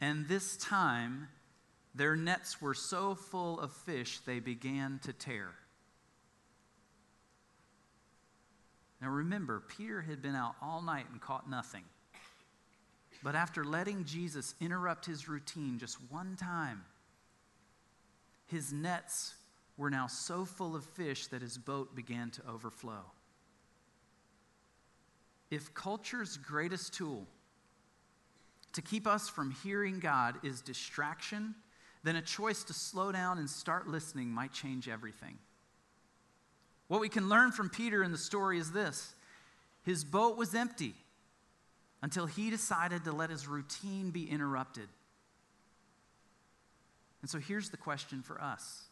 And 0.00 0.28
this 0.28 0.56
time, 0.56 1.28
their 1.94 2.14
nets 2.14 2.60
were 2.60 2.74
so 2.74 3.14
full 3.14 3.58
of 3.58 3.72
fish, 3.72 4.20
they 4.20 4.38
began 4.38 5.00
to 5.04 5.12
tear. 5.12 5.48
Now 9.00 9.08
remember, 9.08 9.62
Peter 9.66 10.02
had 10.02 10.20
been 10.20 10.36
out 10.36 10.54
all 10.60 10.82
night 10.82 11.06
and 11.10 11.20
caught 11.20 11.48
nothing. 11.48 11.84
But 13.22 13.34
after 13.34 13.64
letting 13.64 14.04
Jesus 14.04 14.54
interrupt 14.60 15.06
his 15.06 15.28
routine 15.28 15.78
just 15.78 15.98
one 16.10 16.36
time, 16.36 16.84
his 18.46 18.72
nets 18.72 19.34
were 19.76 19.90
now 19.90 20.06
so 20.06 20.44
full 20.44 20.74
of 20.74 20.84
fish 20.84 21.26
that 21.28 21.42
his 21.42 21.58
boat 21.58 21.94
began 21.94 22.30
to 22.30 22.42
overflow. 22.48 23.02
If 25.50 25.74
culture's 25.74 26.36
greatest 26.36 26.94
tool 26.94 27.26
to 28.72 28.82
keep 28.82 29.06
us 29.06 29.28
from 29.28 29.50
hearing 29.50 29.98
God 29.98 30.36
is 30.44 30.60
distraction, 30.60 31.54
then 32.02 32.16
a 32.16 32.22
choice 32.22 32.62
to 32.64 32.72
slow 32.72 33.12
down 33.12 33.38
and 33.38 33.50
start 33.50 33.88
listening 33.88 34.28
might 34.28 34.52
change 34.52 34.88
everything. 34.88 35.38
What 36.88 37.00
we 37.00 37.08
can 37.08 37.28
learn 37.28 37.52
from 37.52 37.68
Peter 37.68 38.02
in 38.02 38.12
the 38.12 38.18
story 38.18 38.58
is 38.58 38.72
this 38.72 39.14
his 39.82 40.04
boat 40.04 40.36
was 40.36 40.54
empty 40.54 40.94
until 42.02 42.26
he 42.26 42.50
decided 42.50 43.04
to 43.04 43.12
let 43.12 43.30
his 43.30 43.46
routine 43.46 44.10
be 44.10 44.28
interrupted. 44.28 44.88
And 47.20 47.30
so 47.30 47.38
here's 47.38 47.70
the 47.70 47.76
question 47.76 48.22
for 48.22 48.40
us 48.40 48.84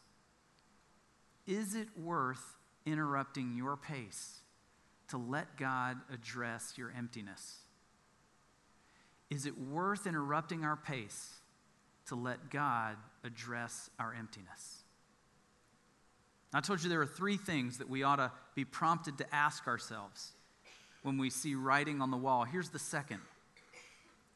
Is 1.47 1.75
it 1.75 1.87
worth 1.97 2.57
interrupting 2.85 3.55
your 3.55 3.77
pace 3.77 4.39
to 5.09 5.17
let 5.17 5.57
God 5.57 5.97
address 6.13 6.73
your 6.77 6.93
emptiness? 6.95 7.57
Is 9.29 9.45
it 9.45 9.57
worth 9.59 10.07
interrupting 10.07 10.63
our 10.63 10.75
pace 10.75 11.35
to 12.07 12.15
let 12.15 12.49
God 12.49 12.97
address 13.23 13.89
our 13.99 14.13
emptiness? 14.13 14.83
I 16.51 16.61
told 16.61 16.81
you 16.81 16.89
there 16.89 17.01
are 17.01 17.05
three 17.05 17.37
things 17.37 17.77
that 17.77 17.89
we 17.89 18.01
ought 18.01 18.15
to 18.15 18.31
be 18.55 18.65
prompted 18.65 19.19
to 19.19 19.35
ask 19.35 19.67
ourselves 19.67 20.31
when 21.03 21.17
we 21.17 21.29
see 21.29 21.55
writing 21.55 22.01
on 22.01 22.11
the 22.11 22.17
wall. 22.17 22.43
Here's 22.43 22.69
the 22.69 22.79
second 22.79 23.19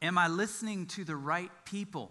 Am 0.02 0.18
I 0.18 0.28
listening 0.28 0.86
to 0.88 1.04
the 1.04 1.16
right 1.16 1.50
people? 1.64 2.10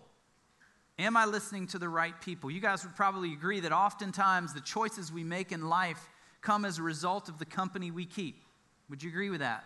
Am 0.99 1.17
I 1.17 1.25
listening 1.25 1.67
to 1.67 1.79
the 1.79 1.89
right 1.89 2.19
people? 2.21 2.51
You 2.51 2.59
guys 2.59 2.83
would 2.83 2.95
probably 2.95 3.33
agree 3.33 3.59
that 3.61 3.71
oftentimes 3.71 4.53
the 4.53 4.61
choices 4.61 5.11
we 5.11 5.23
make 5.23 5.51
in 5.51 5.67
life 5.67 6.09
come 6.41 6.65
as 6.65 6.77
a 6.77 6.83
result 6.83 7.29
of 7.29 7.39
the 7.39 7.45
company 7.45 7.89
we 7.89 8.05
keep. 8.05 8.41
Would 8.89 9.01
you 9.01 9.09
agree 9.09 9.31
with 9.31 9.39
that? 9.39 9.63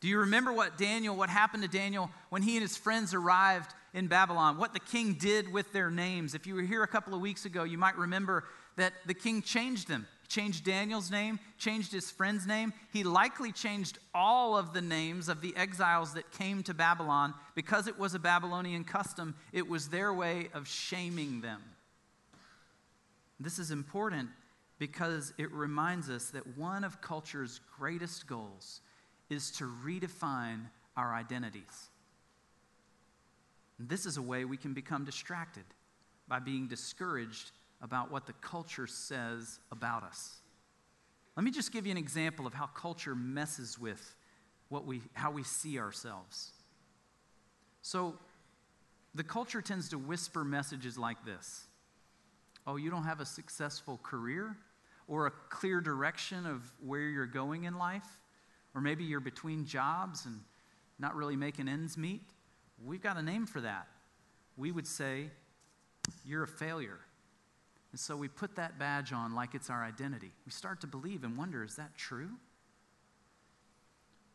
Do 0.00 0.08
you 0.08 0.18
remember 0.18 0.52
what 0.52 0.78
Daniel, 0.78 1.14
what 1.14 1.28
happened 1.28 1.62
to 1.62 1.68
Daniel 1.68 2.10
when 2.30 2.42
he 2.42 2.56
and 2.56 2.62
his 2.62 2.76
friends 2.76 3.14
arrived 3.14 3.72
in 3.94 4.08
Babylon? 4.08 4.56
What 4.56 4.72
the 4.72 4.80
king 4.80 5.14
did 5.14 5.52
with 5.52 5.72
their 5.72 5.90
names? 5.90 6.34
If 6.34 6.46
you 6.46 6.54
were 6.54 6.62
here 6.62 6.82
a 6.82 6.88
couple 6.88 7.14
of 7.14 7.20
weeks 7.20 7.44
ago, 7.44 7.62
you 7.62 7.78
might 7.78 7.96
remember 7.96 8.44
that 8.76 8.94
the 9.06 9.14
king 9.14 9.42
changed 9.42 9.88
them. 9.88 10.06
Changed 10.32 10.64
Daniel's 10.64 11.10
name, 11.10 11.38
changed 11.58 11.92
his 11.92 12.10
friend's 12.10 12.46
name. 12.46 12.72
He 12.90 13.04
likely 13.04 13.52
changed 13.52 13.98
all 14.14 14.56
of 14.56 14.72
the 14.72 14.80
names 14.80 15.28
of 15.28 15.42
the 15.42 15.54
exiles 15.54 16.14
that 16.14 16.30
came 16.30 16.62
to 16.62 16.72
Babylon 16.72 17.34
because 17.54 17.86
it 17.86 17.98
was 17.98 18.14
a 18.14 18.18
Babylonian 18.18 18.84
custom. 18.84 19.34
It 19.52 19.68
was 19.68 19.88
their 19.88 20.10
way 20.10 20.48
of 20.54 20.66
shaming 20.66 21.42
them. 21.42 21.60
This 23.40 23.58
is 23.58 23.70
important 23.70 24.30
because 24.78 25.34
it 25.36 25.52
reminds 25.52 26.08
us 26.08 26.30
that 26.30 26.56
one 26.56 26.82
of 26.82 27.02
culture's 27.02 27.60
greatest 27.78 28.26
goals 28.26 28.80
is 29.28 29.50
to 29.50 29.70
redefine 29.84 30.62
our 30.96 31.12
identities. 31.12 31.90
And 33.78 33.86
this 33.86 34.06
is 34.06 34.16
a 34.16 34.22
way 34.22 34.46
we 34.46 34.56
can 34.56 34.72
become 34.72 35.04
distracted 35.04 35.64
by 36.26 36.38
being 36.38 36.68
discouraged 36.68 37.50
about 37.82 38.10
what 38.10 38.26
the 38.26 38.32
culture 38.34 38.86
says 38.86 39.58
about 39.70 40.04
us. 40.04 40.36
Let 41.36 41.44
me 41.44 41.50
just 41.50 41.72
give 41.72 41.84
you 41.86 41.92
an 41.92 41.98
example 41.98 42.46
of 42.46 42.54
how 42.54 42.66
culture 42.66 43.14
messes 43.14 43.78
with 43.78 44.14
what 44.68 44.86
we, 44.86 45.02
how 45.14 45.30
we 45.30 45.42
see 45.42 45.78
ourselves. 45.78 46.52
So, 47.82 48.14
the 49.14 49.24
culture 49.24 49.60
tends 49.60 49.90
to 49.90 49.98
whisper 49.98 50.44
messages 50.44 50.96
like 50.96 51.24
this 51.26 51.66
Oh, 52.66 52.76
you 52.76 52.90
don't 52.90 53.04
have 53.04 53.20
a 53.20 53.26
successful 53.26 53.98
career 54.02 54.56
or 55.08 55.26
a 55.26 55.30
clear 55.50 55.80
direction 55.80 56.46
of 56.46 56.62
where 56.80 57.00
you're 57.00 57.26
going 57.26 57.64
in 57.64 57.76
life? 57.76 58.06
Or 58.74 58.80
maybe 58.80 59.04
you're 59.04 59.20
between 59.20 59.66
jobs 59.66 60.24
and 60.24 60.40
not 60.98 61.14
really 61.14 61.36
making 61.36 61.68
ends 61.68 61.98
meet? 61.98 62.22
We've 62.82 63.02
got 63.02 63.18
a 63.18 63.22
name 63.22 63.44
for 63.44 63.60
that. 63.60 63.88
We 64.56 64.70
would 64.70 64.86
say, 64.86 65.30
You're 66.24 66.44
a 66.44 66.48
failure. 66.48 67.00
And 67.92 68.00
so 68.00 68.16
we 68.16 68.26
put 68.26 68.56
that 68.56 68.78
badge 68.78 69.12
on 69.12 69.34
like 69.34 69.54
it's 69.54 69.68
our 69.68 69.84
identity. 69.84 70.32
We 70.46 70.52
start 70.52 70.80
to 70.80 70.86
believe 70.86 71.24
and 71.24 71.36
wonder 71.36 71.62
is 71.62 71.76
that 71.76 71.96
true? 71.96 72.30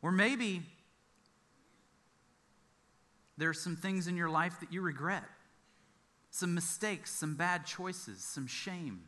Or 0.01 0.11
maybe 0.11 0.61
there 3.37 3.49
are 3.49 3.55
some 3.55 3.75
things 3.75 4.07
in 4.07 4.15
your 4.15 4.29
life 4.29 4.59
that 4.59 4.71
you 4.71 4.81
regret, 4.81 5.23
some 6.29 6.53
mistakes, 6.53 7.11
some 7.11 7.35
bad 7.35 7.65
choices, 7.65 8.23
some 8.23 8.45
shame. 8.47 9.01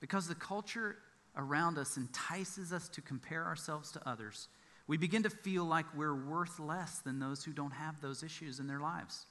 Because 0.00 0.26
the 0.26 0.34
culture 0.34 0.96
around 1.36 1.78
us 1.78 1.96
entices 1.96 2.72
us 2.72 2.88
to 2.88 3.00
compare 3.00 3.44
ourselves 3.44 3.92
to 3.92 4.08
others, 4.08 4.48
we 4.88 4.96
begin 4.96 5.22
to 5.22 5.30
feel 5.30 5.64
like 5.64 5.86
we're 5.94 6.14
worth 6.14 6.58
less 6.58 6.98
than 6.98 7.20
those 7.20 7.44
who 7.44 7.52
don't 7.52 7.70
have 7.70 8.00
those 8.00 8.24
issues 8.24 8.58
in 8.58 8.66
their 8.66 8.80
lives. 8.80 9.26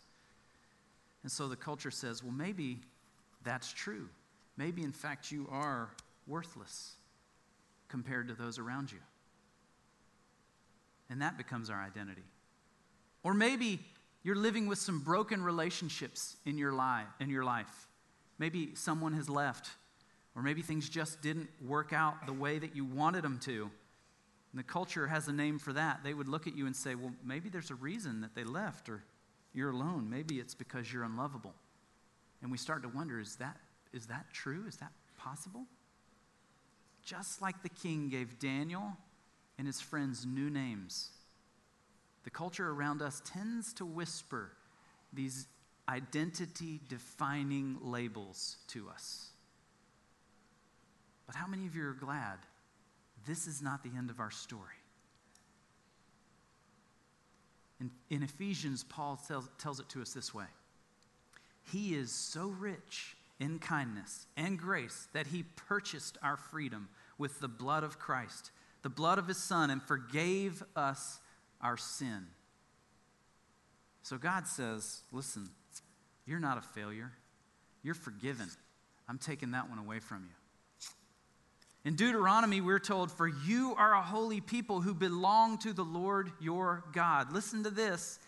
And 1.23 1.31
so 1.31 1.49
the 1.49 1.57
culture 1.57 1.91
says, 1.91 2.23
well, 2.23 2.31
maybe 2.31 2.79
that's 3.43 3.73
true. 3.73 4.07
Maybe, 4.59 4.83
in 4.83 4.91
fact, 4.91 5.31
you 5.31 5.47
are 5.49 5.89
worthless 6.27 6.95
compared 7.87 8.27
to 8.27 8.33
those 8.33 8.59
around 8.59 8.91
you. 8.91 8.97
And 11.09 11.21
that 11.21 11.37
becomes 11.37 11.69
our 11.69 11.81
identity. 11.81 12.25
Or 13.23 13.33
maybe 13.33 13.79
you're 14.21 14.35
living 14.35 14.67
with 14.67 14.77
some 14.77 14.99
broken 14.99 15.41
relationships 15.41 16.35
in 16.45 16.57
your, 16.57 16.73
li- 16.73 17.07
in 17.21 17.29
your 17.29 17.45
life. 17.45 17.87
Maybe 18.37 18.71
someone 18.75 19.13
has 19.13 19.29
left, 19.29 19.69
or 20.35 20.41
maybe 20.41 20.61
things 20.61 20.89
just 20.89 21.21
didn't 21.21 21.47
work 21.65 21.93
out 21.93 22.25
the 22.25 22.33
way 22.33 22.59
that 22.59 22.75
you 22.75 22.83
wanted 22.83 23.23
them 23.23 23.39
to. 23.43 23.71
And 24.51 24.59
the 24.59 24.63
culture 24.63 25.07
has 25.07 25.29
a 25.29 25.33
name 25.33 25.57
for 25.57 25.71
that. 25.71 26.01
They 26.03 26.13
would 26.13 26.27
look 26.27 26.47
at 26.47 26.57
you 26.57 26.65
and 26.65 26.75
say, 26.75 26.95
well, 26.95 27.13
maybe 27.23 27.47
there's 27.47 27.71
a 27.71 27.75
reason 27.75 28.19
that 28.21 28.35
they 28.35 28.43
left, 28.43 28.89
or 28.89 29.03
you're 29.53 29.71
alone. 29.71 30.09
Maybe 30.09 30.35
it's 30.35 30.53
because 30.53 30.91
you're 30.91 31.05
unlovable. 31.05 31.53
And 32.41 32.51
we 32.51 32.57
start 32.57 32.83
to 32.83 32.89
wonder 32.89 33.21
is 33.21 33.37
that 33.37 33.55
is 33.93 34.07
that 34.07 34.25
true? 34.33 34.65
Is 34.67 34.77
that 34.77 34.91
possible? 35.17 35.65
Just 37.03 37.41
like 37.41 37.63
the 37.63 37.69
king 37.69 38.09
gave 38.09 38.39
Daniel 38.39 38.97
and 39.57 39.65
his 39.65 39.81
friends 39.81 40.25
new 40.25 40.49
names, 40.49 41.09
the 42.23 42.29
culture 42.29 42.69
around 42.69 43.01
us 43.01 43.21
tends 43.25 43.73
to 43.73 43.85
whisper 43.85 44.51
these 45.13 45.47
identity 45.87 46.79
defining 46.87 47.77
labels 47.81 48.57
to 48.67 48.89
us. 48.89 49.29
But 51.25 51.35
how 51.35 51.47
many 51.47 51.65
of 51.65 51.75
you 51.75 51.87
are 51.87 51.93
glad 51.93 52.37
this 53.25 53.47
is 53.47 53.61
not 53.61 53.83
the 53.83 53.91
end 53.97 54.09
of 54.09 54.19
our 54.19 54.31
story? 54.31 54.61
In, 57.79 57.89
in 58.09 58.23
Ephesians, 58.23 58.83
Paul 58.83 59.19
tells, 59.27 59.49
tells 59.57 59.79
it 59.79 59.87
to 59.89 60.01
us 60.01 60.13
this 60.13 60.33
way 60.33 60.45
He 61.71 61.95
is 61.95 62.11
so 62.11 62.47
rich 62.59 63.15
in 63.39 63.59
kindness 63.59 64.27
and 64.35 64.59
grace 64.59 65.07
that 65.13 65.27
he 65.27 65.43
purchased 65.43 66.17
our 66.21 66.37
freedom 66.37 66.89
with 67.17 67.39
the 67.39 67.47
blood 67.47 67.83
of 67.83 67.99
Christ, 67.99 68.51
the 68.83 68.89
blood 68.89 69.17
of 69.17 69.27
his 69.27 69.37
Son, 69.37 69.69
and 69.69 69.81
forgave 69.81 70.63
us 70.75 71.19
our 71.61 71.77
sin. 71.77 72.27
So 74.03 74.17
God 74.17 74.47
says, 74.47 75.01
listen, 75.11 75.49
you're 76.25 76.39
not 76.39 76.57
a 76.57 76.61
failure. 76.61 77.11
You're 77.83 77.93
forgiven. 77.95 78.49
I'm 79.07 79.17
taking 79.17 79.51
that 79.51 79.69
one 79.69 79.79
away 79.79 79.99
from 79.99 80.23
you. 80.23 80.35
In 81.85 81.95
Deuteronomy, 81.95 82.61
we're 82.61 82.79
told, 82.79 83.11
For 83.11 83.27
you 83.27 83.73
are 83.77 83.93
a 83.93 84.01
holy 84.01 84.41
people 84.41 84.81
who 84.81 84.93
belong 84.93 85.57
to 85.59 85.73
the 85.73 85.83
Lord 85.83 86.31
your 86.39 86.83
God. 86.91 87.31
Listen 87.31 87.63
to 87.63 87.69
this. 87.69 88.19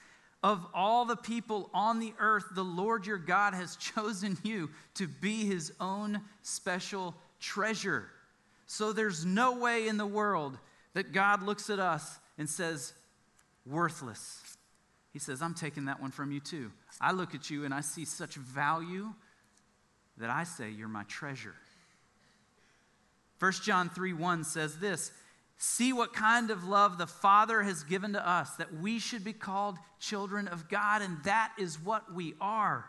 Of 0.44 0.66
all 0.74 1.06
the 1.06 1.16
people 1.16 1.70
on 1.74 2.00
the 2.00 2.14
earth, 2.20 2.46
the 2.54 2.64
Lord 2.64 3.06
your 3.06 3.18
God 3.18 3.54
has 3.54 3.76
chosen 3.96 4.38
you 4.44 4.70
to 4.96 5.08
be 5.08 5.46
his 5.46 5.72
own 5.80 6.22
special 6.42 7.16
treasure. 7.40 8.08
So 8.66 8.94
there's 8.94 9.26
no 9.26 9.58
way 9.58 9.88
in 9.88 9.98
the 9.98 10.06
world 10.06 10.58
that 10.94 11.12
God 11.12 11.44
looks 11.44 11.70
at 11.70 11.80
us 11.80 12.20
and 12.38 12.50
says, 12.50 12.94
worthless. 13.66 14.42
He 15.14 15.20
says, 15.20 15.42
I'm 15.42 15.54
taking 15.54 15.86
that 15.86 16.02
one 16.02 16.12
from 16.12 16.32
you 16.32 16.40
too. 16.40 16.72
I 17.00 17.12
look 17.12 17.36
at 17.36 17.50
you 17.50 17.66
and 17.66 17.74
I 17.74 17.82
see 17.82 18.06
such 18.06 18.36
value 18.36 19.14
that 20.18 20.30
I 20.30 20.44
say, 20.44 20.70
You're 20.70 20.88
my 20.88 21.04
treasure. 21.04 21.56
1 23.40 23.52
John 23.64 23.90
3 23.90 24.14
1 24.14 24.44
says 24.44 24.78
this 24.78 25.12
See 25.64 25.94
what 25.94 26.12
kind 26.12 26.50
of 26.50 26.64
love 26.64 26.98
the 26.98 27.06
Father 27.06 27.62
has 27.62 27.84
given 27.84 28.14
to 28.14 28.28
us, 28.28 28.56
that 28.56 28.74
we 28.74 28.98
should 28.98 29.24
be 29.24 29.32
called 29.32 29.78
children 30.00 30.48
of 30.48 30.68
God, 30.70 31.04
and 31.04 31.24
that 31.24 31.52
is 31.60 31.80
what 31.80 32.12
we 32.16 32.34
are. 32.42 32.86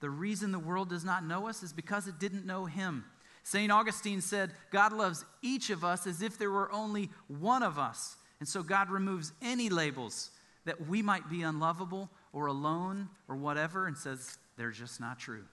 The 0.00 0.10
reason 0.10 0.50
the 0.50 0.58
world 0.58 0.88
does 0.88 1.04
not 1.04 1.24
know 1.24 1.46
us 1.46 1.62
is 1.62 1.72
because 1.72 2.08
it 2.08 2.18
didn't 2.18 2.44
know 2.44 2.64
Him. 2.64 3.04
St. 3.44 3.70
Augustine 3.70 4.20
said, 4.20 4.50
God 4.72 4.92
loves 4.92 5.24
each 5.42 5.70
of 5.70 5.84
us 5.84 6.08
as 6.08 6.22
if 6.22 6.38
there 6.38 6.50
were 6.50 6.72
only 6.72 7.08
one 7.28 7.62
of 7.62 7.78
us. 7.78 8.16
And 8.40 8.48
so 8.48 8.64
God 8.64 8.90
removes 8.90 9.30
any 9.40 9.68
labels 9.68 10.32
that 10.64 10.88
we 10.88 11.02
might 11.02 11.30
be 11.30 11.42
unlovable 11.42 12.10
or 12.32 12.46
alone 12.46 13.08
or 13.28 13.36
whatever 13.36 13.86
and 13.86 13.96
says, 13.96 14.38
they're 14.56 14.72
just 14.72 15.00
not 15.00 15.20
true. 15.20 15.44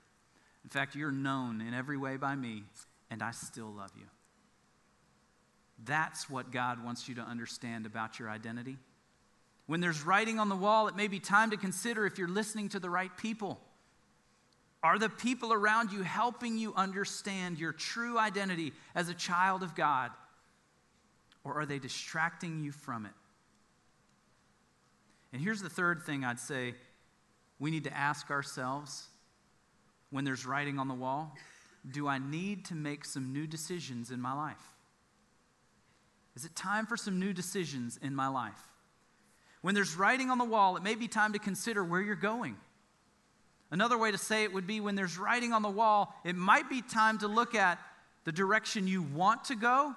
In 0.64 0.72
fact, 0.72 0.96
you're 0.96 1.12
known 1.12 1.62
in 1.62 1.76
every 1.76 1.98
way 1.98 2.18
by 2.18 2.34
me, 2.34 2.64
and 3.12 3.22
I 3.22 3.30
still 3.30 3.72
love 3.72 3.92
you. 3.96 4.06
That's 5.86 6.30
what 6.30 6.52
God 6.52 6.84
wants 6.84 7.10
you 7.10 7.16
to 7.16 7.22
understand 7.22 7.86
about 7.86 8.20
your 8.20 8.30
identity. 8.30 8.78
When 9.66 9.80
there's 9.80 10.04
writing 10.06 10.40
on 10.40 10.50
the 10.50 10.56
wall, 10.56 10.88
it 10.88 10.96
may 10.96 11.08
be 11.08 11.20
time 11.20 11.52
to 11.52 11.58
consider 11.58 12.06
if 12.06 12.18
you're 12.18 12.28
listening 12.28 12.70
to 12.70 12.80
the 12.80 12.90
right 12.90 13.16
people. 13.18 13.60
Are 14.84 15.00
the 15.00 15.10
people 15.10 15.54
around 15.54 15.92
you 15.92 16.02
helping 16.02 16.58
you 16.58 16.74
understand 16.76 17.58
your 17.58 17.72
true 17.72 18.20
identity 18.20 18.74
as 18.94 19.08
a 19.08 19.14
child 19.14 19.64
of 19.64 19.76
God? 19.76 20.12
Or 21.46 21.60
are 21.60 21.66
they 21.66 21.80
distracting 21.80 22.64
you 22.64 22.72
from 22.72 23.06
it? 23.06 23.14
And 25.32 25.42
here's 25.42 25.62
the 25.62 25.70
third 25.70 26.04
thing 26.04 26.24
I'd 26.24 26.40
say 26.40 26.76
we 27.60 27.72
need 27.72 27.86
to 27.86 27.98
ask 27.98 28.30
ourselves 28.30 29.08
when 30.10 30.26
there's 30.26 30.46
writing 30.46 30.80
on 30.80 30.88
the 30.88 30.94
wall 30.94 31.36
do 31.90 32.08
I 32.08 32.18
need 32.18 32.66
to 32.66 32.76
make 32.76 33.04
some 33.04 33.34
new 33.34 33.46
decisions 33.46 34.10
in 34.10 34.22
my 34.22 34.34
life? 34.34 34.73
Is 36.36 36.46
it 36.46 36.56
time 36.56 36.86
for 36.86 36.98
some 36.98 37.20
new 37.20 37.34
decisions 37.34 38.00
in 38.02 38.16
my 38.16 38.28
life? 38.28 38.60
When 39.62 39.76
there's 39.76 39.96
writing 39.96 40.30
on 40.30 40.38
the 40.38 40.46
wall, 40.46 40.76
it 40.76 40.84
may 40.84 40.96
be 40.96 41.08
time 41.08 41.34
to 41.34 41.40
consider 41.40 41.84
where 41.84 42.02
you're 42.02 42.16
going. 42.16 42.58
Another 43.72 43.98
way 43.98 44.12
to 44.12 44.18
say 44.18 44.44
it 44.44 44.54
would 44.54 44.68
be 44.68 44.82
when 44.82 44.96
there's 44.96 45.18
writing 45.18 45.54
on 45.54 45.62
the 45.62 45.70
wall, 45.70 46.14
it 46.24 46.36
might 46.36 46.70
be 46.70 46.82
time 46.82 47.18
to 47.20 47.28
look 47.28 47.56
at 47.56 47.80
the 48.24 48.32
direction 48.32 48.88
you 48.88 49.02
want 49.02 49.46
to 49.46 49.56
go 49.56 49.96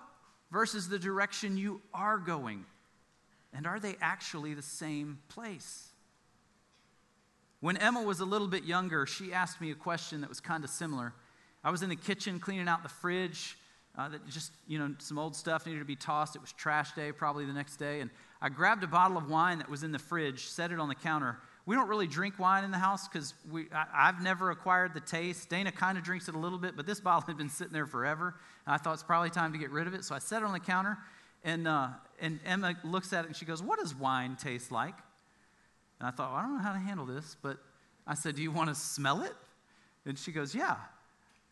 versus 0.51 0.88
the 0.88 0.99
direction 0.99 1.57
you 1.57 1.83
are 1.92 2.18
going. 2.18 2.64
And 3.53 3.66
are 3.66 3.81
they 3.81 3.96
actually 4.01 4.55
the 4.55 4.62
same 4.62 5.18
place? 5.29 5.88
When 7.61 7.77
Emma 7.77 8.03
was 8.03 8.20
a 8.20 8.25
little 8.25 8.49
bit 8.49 8.64
younger, 8.64 9.07
she 9.07 9.33
asked 9.33 9.61
me 9.61 9.70
a 9.70 9.75
question 9.75 10.20
that 10.20 10.29
was 10.29 10.40
kind 10.40 10.62
of 10.62 10.70
similar. 10.70 11.12
I 11.64 11.70
was 11.70 11.83
in 11.83 11.88
the 11.88 11.96
kitchen 11.96 12.38
cleaning 12.38 12.68
out 12.68 12.83
the 12.83 12.88
fridge. 12.88 13.57
Uh, 13.96 14.11
that 14.11 14.26
just, 14.28 14.52
you 14.66 14.78
know, 14.78 14.94
some 14.98 15.18
old 15.18 15.35
stuff 15.35 15.66
needed 15.66 15.78
to 15.78 15.85
be 15.87 15.96
tossed. 15.96 16.37
It 16.37 16.42
was 16.42 16.52
trash 16.52 16.92
day, 16.92 17.12
probably 17.12 17.46
the 17.46 17.52
next 17.52 17.76
day. 17.76 18.00
And 18.00 18.11
I 18.42 18.50
grabbed 18.50 18.85
a 18.85 18.87
bottle 18.87 19.16
of 19.16 19.30
wine 19.30 19.59
that 19.59 19.70
was 19.70 19.82
in 19.82 19.92
the 19.92 19.98
fridge, 19.98 20.46
set 20.46 20.70
it 20.70 20.78
on 20.78 20.88
the 20.88 20.94
counter. 20.94 21.38
We 21.64 21.74
don't 21.74 21.88
really 21.88 22.06
drink 22.06 22.38
wine 22.38 22.62
in 22.62 22.70
the 22.70 22.78
house 22.78 23.09
because 23.09 23.35
we 23.50 23.66
I've 23.72 24.22
never 24.22 24.50
acquired 24.50 24.94
the 24.94 25.00
taste. 25.00 25.48
Dana 25.48 25.72
kind 25.72 25.96
of 25.96 26.04
drinks 26.04 26.28
it 26.28 26.35
a 26.35 26.38
little 26.38 26.59
bit, 26.59 26.76
but 26.76 26.87
this 26.87 27.00
bottle 27.06 27.26
had 27.26 27.38
been 27.38 27.48
sitting 27.48 27.72
there 27.72 27.87
forever. 27.87 28.35
I 28.66 28.76
thought 28.76 28.94
it's 28.94 29.02
probably 29.02 29.30
time 29.30 29.52
to 29.52 29.59
get 29.59 29.70
rid 29.70 29.87
of 29.87 29.94
it. 29.94 30.04
So 30.04 30.14
I 30.14 30.18
set 30.18 30.42
it 30.42 30.44
on 30.44 30.52
the 30.52 30.61
counter. 30.61 30.98
And, 31.42 31.66
uh, 31.68 31.88
and 32.20 32.40
Emma 32.44 32.74
looks 32.85 33.12
at 33.12 33.24
it 33.24 33.28
and 33.28 33.37
she 33.37 33.44
goes, 33.44 33.62
What 33.62 33.78
does 33.78 33.94
wine 33.94 34.37
taste 34.37 34.70
like? 34.70 34.94
And 36.00 36.09
I 36.09 36.11
thought, 36.11 36.32
well, 36.32 36.40
I 36.40 36.42
don't 36.42 36.56
know 36.56 36.62
how 36.62 36.72
to 36.72 36.78
handle 36.78 37.06
this, 37.06 37.37
but 37.40 37.59
I 38.06 38.14
said, 38.14 38.35
Do 38.37 38.42
you 38.42 38.50
want 38.50 38.68
to 38.68 38.74
smell 38.74 39.22
it? 39.22 39.32
And 40.04 40.18
she 40.18 40.32
goes, 40.32 40.54
Yeah. 40.54 40.76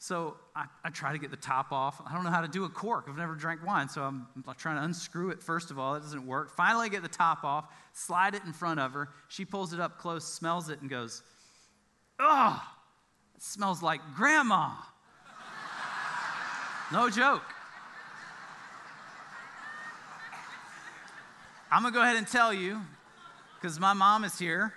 So 0.05 0.37
I, 0.55 0.67
I, 0.85 0.91
try 0.91 1.13
to 1.13 1.19
get 1.19 1.31
the 1.31 1.37
top 1.39 1.73
off. 1.73 1.99
I 2.07 2.13
don't 2.13 2.25
know 2.25 2.31
how 2.31 2.43
to 2.43 2.49
do 2.49 2.65
a 2.65 2.69
cork. 2.69 3.07
I've 3.09 3.17
never 3.17 3.35
drank 3.35 3.65
wine, 3.65 3.89
so 3.89 4.03
I'm, 4.03 4.27
trying 4.59 4.77
to 4.77 4.83
unscrew 4.83 5.31
it 5.31 5.43
first 5.43 5.71
of 5.71 5.79
all. 5.79 5.95
It 5.95 6.01
doesn't 6.01 6.27
work. 6.27 6.55
Finally, 6.55 6.85
I 6.85 6.89
get 6.91 7.03
the 7.03 7.09
top 7.09 7.43
off, 7.43 7.73
slide 7.95 8.35
it 8.35 8.45
in 8.45 8.53
front 8.53 8.81
of 8.81 8.93
her. 8.93 9.09
She 9.29 9.47
pulls 9.47 9.73
it 9.73 9.81
up 9.81 9.97
close, 9.97 10.31
smells 10.31 10.69
it, 10.69 10.83
and 10.83 10.91
goes, 10.91 11.23
Oh, 12.19 12.63
it 13.35 13.43
smells 13.43 13.83
like 13.83 14.03
grandma. 14.15 14.73
no 16.93 17.09
joke. 17.09 17.41
I'm 21.73 21.81
going 21.81 21.95
to 21.95 21.99
go 21.99 22.03
ahead 22.03 22.17
and 22.17 22.29
tell 22.29 22.53
you, 22.53 22.79
because 23.59 23.81
my 23.81 23.95
mom 23.95 24.25
is 24.25 24.39
here. 24.39 24.75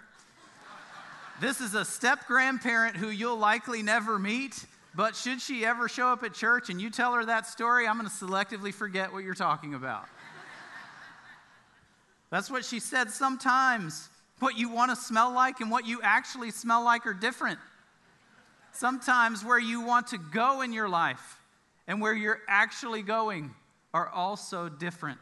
This 1.41 1.59
is 1.59 1.73
a 1.75 1.83
step 1.83 2.27
grandparent 2.27 2.95
who 2.95 3.09
you'll 3.09 3.37
likely 3.37 3.83
never 3.83 4.17
meet, 4.17 4.65
but 4.97 5.15
should 5.15 5.39
she 5.39 5.63
ever 5.63 5.87
show 5.87 6.07
up 6.07 6.23
at 6.23 6.33
church 6.33 6.71
and 6.71 6.81
you 6.81 6.89
tell 6.89 7.13
her 7.13 7.23
that 7.23 7.45
story, 7.45 7.87
I'm 7.87 7.99
going 7.99 8.09
to 8.09 8.15
selectively 8.15 8.73
forget 8.73 9.13
what 9.13 9.23
you're 9.23 9.35
talking 9.35 9.75
about. 9.75 10.07
That's 12.31 12.49
what 12.49 12.65
she 12.65 12.79
said 12.79 13.11
sometimes. 13.11 14.09
What 14.39 14.57
you 14.57 14.69
want 14.69 14.89
to 14.89 14.95
smell 14.95 15.31
like 15.31 15.61
and 15.61 15.69
what 15.69 15.85
you 15.85 16.01
actually 16.01 16.49
smell 16.49 16.83
like 16.83 17.05
are 17.05 17.13
different. 17.13 17.59
Sometimes 18.71 19.45
where 19.45 19.59
you 19.59 19.81
want 19.81 20.07
to 20.07 20.17
go 20.17 20.61
in 20.61 20.73
your 20.73 20.89
life 20.89 21.39
and 21.87 22.01
where 22.01 22.15
you're 22.15 22.41
actually 22.47 23.03
going 23.03 23.53
are 23.93 24.09
also 24.09 24.67
different. 24.67 25.19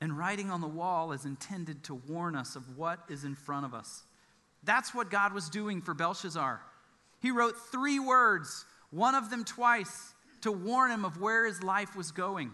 And 0.00 0.18
writing 0.18 0.50
on 0.50 0.60
the 0.60 0.66
wall 0.66 1.12
is 1.12 1.26
intended 1.26 1.84
to 1.84 1.94
warn 1.94 2.34
us 2.34 2.56
of 2.56 2.76
what 2.76 2.98
is 3.08 3.22
in 3.22 3.36
front 3.36 3.66
of 3.66 3.72
us. 3.72 4.02
That's 4.64 4.92
what 4.92 5.12
God 5.12 5.32
was 5.32 5.48
doing 5.48 5.80
for 5.80 5.94
Belshazzar. 5.94 6.60
He 7.20 7.30
wrote 7.30 7.54
three 7.72 7.98
words, 7.98 8.64
one 8.90 9.14
of 9.14 9.30
them 9.30 9.44
twice, 9.44 10.14
to 10.42 10.52
warn 10.52 10.90
him 10.90 11.04
of 11.04 11.20
where 11.20 11.46
his 11.46 11.62
life 11.62 11.96
was 11.96 12.12
going. 12.12 12.52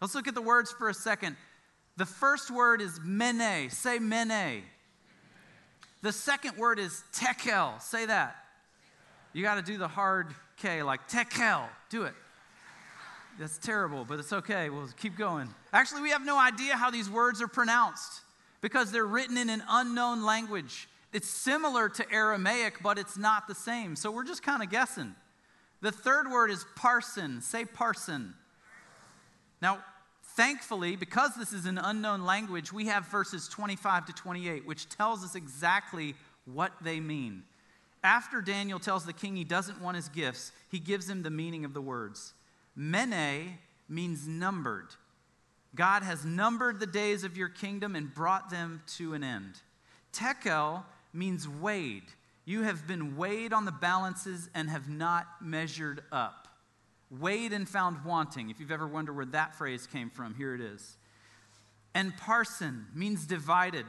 Let's 0.00 0.14
look 0.14 0.28
at 0.28 0.34
the 0.34 0.42
words 0.42 0.70
for 0.72 0.88
a 0.88 0.94
second. 0.94 1.36
The 1.96 2.06
first 2.06 2.50
word 2.50 2.80
is 2.80 3.00
mene. 3.04 3.70
Say 3.70 3.98
mene. 3.98 4.62
The 6.02 6.12
second 6.12 6.56
word 6.56 6.78
is 6.78 7.02
tekel. 7.12 7.74
Say 7.80 8.06
that. 8.06 8.36
You 9.32 9.42
got 9.42 9.56
to 9.56 9.62
do 9.62 9.76
the 9.76 9.88
hard 9.88 10.34
K, 10.56 10.82
like 10.82 11.06
tekel. 11.08 11.68
Do 11.90 12.04
it. 12.04 12.14
That's 13.38 13.58
terrible, 13.58 14.04
but 14.04 14.18
it's 14.18 14.32
okay. 14.32 14.70
We'll 14.70 14.88
keep 14.98 15.16
going. 15.16 15.48
Actually, 15.72 16.02
we 16.02 16.10
have 16.10 16.24
no 16.24 16.38
idea 16.38 16.76
how 16.76 16.90
these 16.90 17.08
words 17.08 17.40
are 17.40 17.48
pronounced 17.48 18.20
because 18.60 18.92
they're 18.92 19.06
written 19.06 19.38
in 19.38 19.48
an 19.48 19.62
unknown 19.68 20.24
language. 20.24 20.88
It's 21.12 21.28
similar 21.28 21.88
to 21.88 22.12
Aramaic, 22.12 22.82
but 22.82 22.98
it's 22.98 23.18
not 23.18 23.48
the 23.48 23.54
same. 23.54 23.96
So 23.96 24.10
we're 24.10 24.24
just 24.24 24.42
kind 24.42 24.62
of 24.62 24.70
guessing. 24.70 25.14
The 25.80 25.90
third 25.90 26.30
word 26.30 26.50
is 26.50 26.64
parsin. 26.76 27.42
Say 27.42 27.64
parsin. 27.64 28.34
Now, 29.60 29.78
thankfully, 30.36 30.96
because 30.96 31.34
this 31.34 31.52
is 31.52 31.66
an 31.66 31.78
unknown 31.78 32.24
language, 32.24 32.72
we 32.72 32.86
have 32.86 33.06
verses 33.06 33.48
25 33.48 34.06
to 34.06 34.12
28, 34.12 34.66
which 34.66 34.88
tells 34.88 35.24
us 35.24 35.34
exactly 35.34 36.14
what 36.44 36.72
they 36.80 37.00
mean. 37.00 37.42
After 38.02 38.40
Daniel 38.40 38.78
tells 38.78 39.04
the 39.04 39.12
king 39.12 39.36
he 39.36 39.44
doesn't 39.44 39.80
want 39.80 39.96
his 39.96 40.08
gifts, 40.08 40.52
he 40.70 40.78
gives 40.78 41.08
him 41.08 41.22
the 41.22 41.30
meaning 41.30 41.64
of 41.64 41.74
the 41.74 41.82
words. 41.82 42.32
Mene 42.74 43.58
means 43.88 44.26
numbered. 44.26 44.94
God 45.74 46.02
has 46.02 46.24
numbered 46.24 46.80
the 46.80 46.86
days 46.86 47.24
of 47.24 47.36
your 47.36 47.48
kingdom 47.48 47.94
and 47.94 48.12
brought 48.12 48.50
them 48.50 48.82
to 48.96 49.14
an 49.14 49.22
end. 49.22 49.60
Tekel 50.12 50.84
means 51.12 51.48
weighed. 51.48 52.04
You 52.44 52.62
have 52.62 52.86
been 52.86 53.16
weighed 53.16 53.52
on 53.52 53.64
the 53.64 53.72
balances 53.72 54.48
and 54.54 54.68
have 54.70 54.88
not 54.88 55.26
measured 55.40 56.02
up. 56.10 56.48
Weighed 57.10 57.52
and 57.52 57.68
found 57.68 58.04
wanting. 58.04 58.50
If 58.50 58.60
you've 58.60 58.70
ever 58.70 58.86
wondered 58.86 59.14
where 59.14 59.26
that 59.26 59.54
phrase 59.54 59.86
came 59.86 60.10
from, 60.10 60.34
here 60.34 60.54
it 60.54 60.60
is. 60.60 60.96
And 61.94 62.16
parsin 62.16 62.84
means 62.94 63.26
divided. 63.26 63.86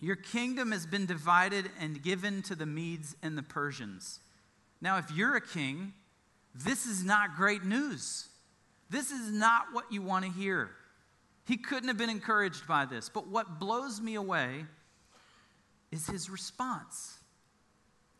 Your 0.00 0.16
kingdom 0.16 0.70
has 0.72 0.86
been 0.86 1.06
divided 1.06 1.70
and 1.80 2.02
given 2.02 2.42
to 2.42 2.54
the 2.54 2.66
Medes 2.66 3.16
and 3.22 3.36
the 3.36 3.42
Persians. 3.42 4.20
Now, 4.80 4.98
if 4.98 5.10
you're 5.10 5.36
a 5.36 5.40
king, 5.40 5.92
this 6.54 6.86
is 6.86 7.04
not 7.04 7.34
great 7.36 7.64
news. 7.64 8.28
This 8.90 9.10
is 9.10 9.32
not 9.32 9.66
what 9.72 9.92
you 9.92 10.02
want 10.02 10.24
to 10.24 10.30
hear. 10.30 10.70
He 11.44 11.56
couldn't 11.56 11.88
have 11.88 11.98
been 11.98 12.10
encouraged 12.10 12.66
by 12.66 12.84
this. 12.84 13.08
But 13.08 13.26
what 13.26 13.58
blows 13.58 14.00
me 14.00 14.14
away 14.14 14.66
is 15.90 16.06
his 16.06 16.28
response. 16.30 17.18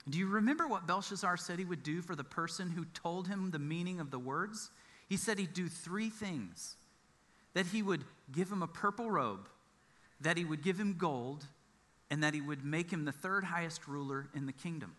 Do 0.09 0.19
you 0.19 0.27
remember 0.27 0.67
what 0.67 0.87
Belshazzar 0.87 1.37
said 1.37 1.59
he 1.59 1.65
would 1.65 1.83
do 1.83 2.01
for 2.01 2.17
the 2.17 2.25
person 2.25 2.71
who 2.71 2.87
told 2.95 3.29
him 3.29 3.51
the 3.51 3.59
meaning 3.59 4.01
of 4.01 4.11
the 4.11 4.19
words? 4.19 4.71
He 5.09 5.17
said 5.17 5.39
he'd 5.39 5.53
do 5.53 5.69
three 5.69 6.09
things 6.09 6.77
that 7.55 7.67
he 7.67 7.83
would 7.83 8.05
give 8.33 8.51
him 8.51 8.63
a 8.63 8.67
purple 8.67 9.11
robe, 9.11 9.49
that 10.21 10.37
he 10.37 10.45
would 10.45 10.63
give 10.63 10.79
him 10.79 10.97
gold, 10.97 11.45
and 12.11 12.23
that 12.23 12.35
he 12.35 12.41
would 12.41 12.65
make 12.65 12.91
him 12.91 13.05
the 13.05 13.13
third 13.13 13.45
highest 13.45 13.87
ruler 13.87 14.29
in 14.35 14.47
the 14.47 14.53
kingdom. 14.53 14.95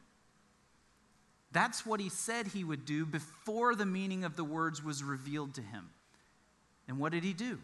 That's 1.52 1.86
what 1.86 2.00
he 2.00 2.10
said 2.10 2.48
he 2.48 2.64
would 2.64 2.86
do 2.86 3.06
before 3.06 3.76
the 3.76 3.86
meaning 3.86 4.24
of 4.24 4.36
the 4.36 4.44
words 4.44 4.84
was 4.84 5.04
revealed 5.04 5.56
to 5.56 5.62
him. 5.62 5.90
And 6.88 7.00
what 7.00 7.12
did 7.12 7.24
he 7.24 7.34
do? 7.34 7.60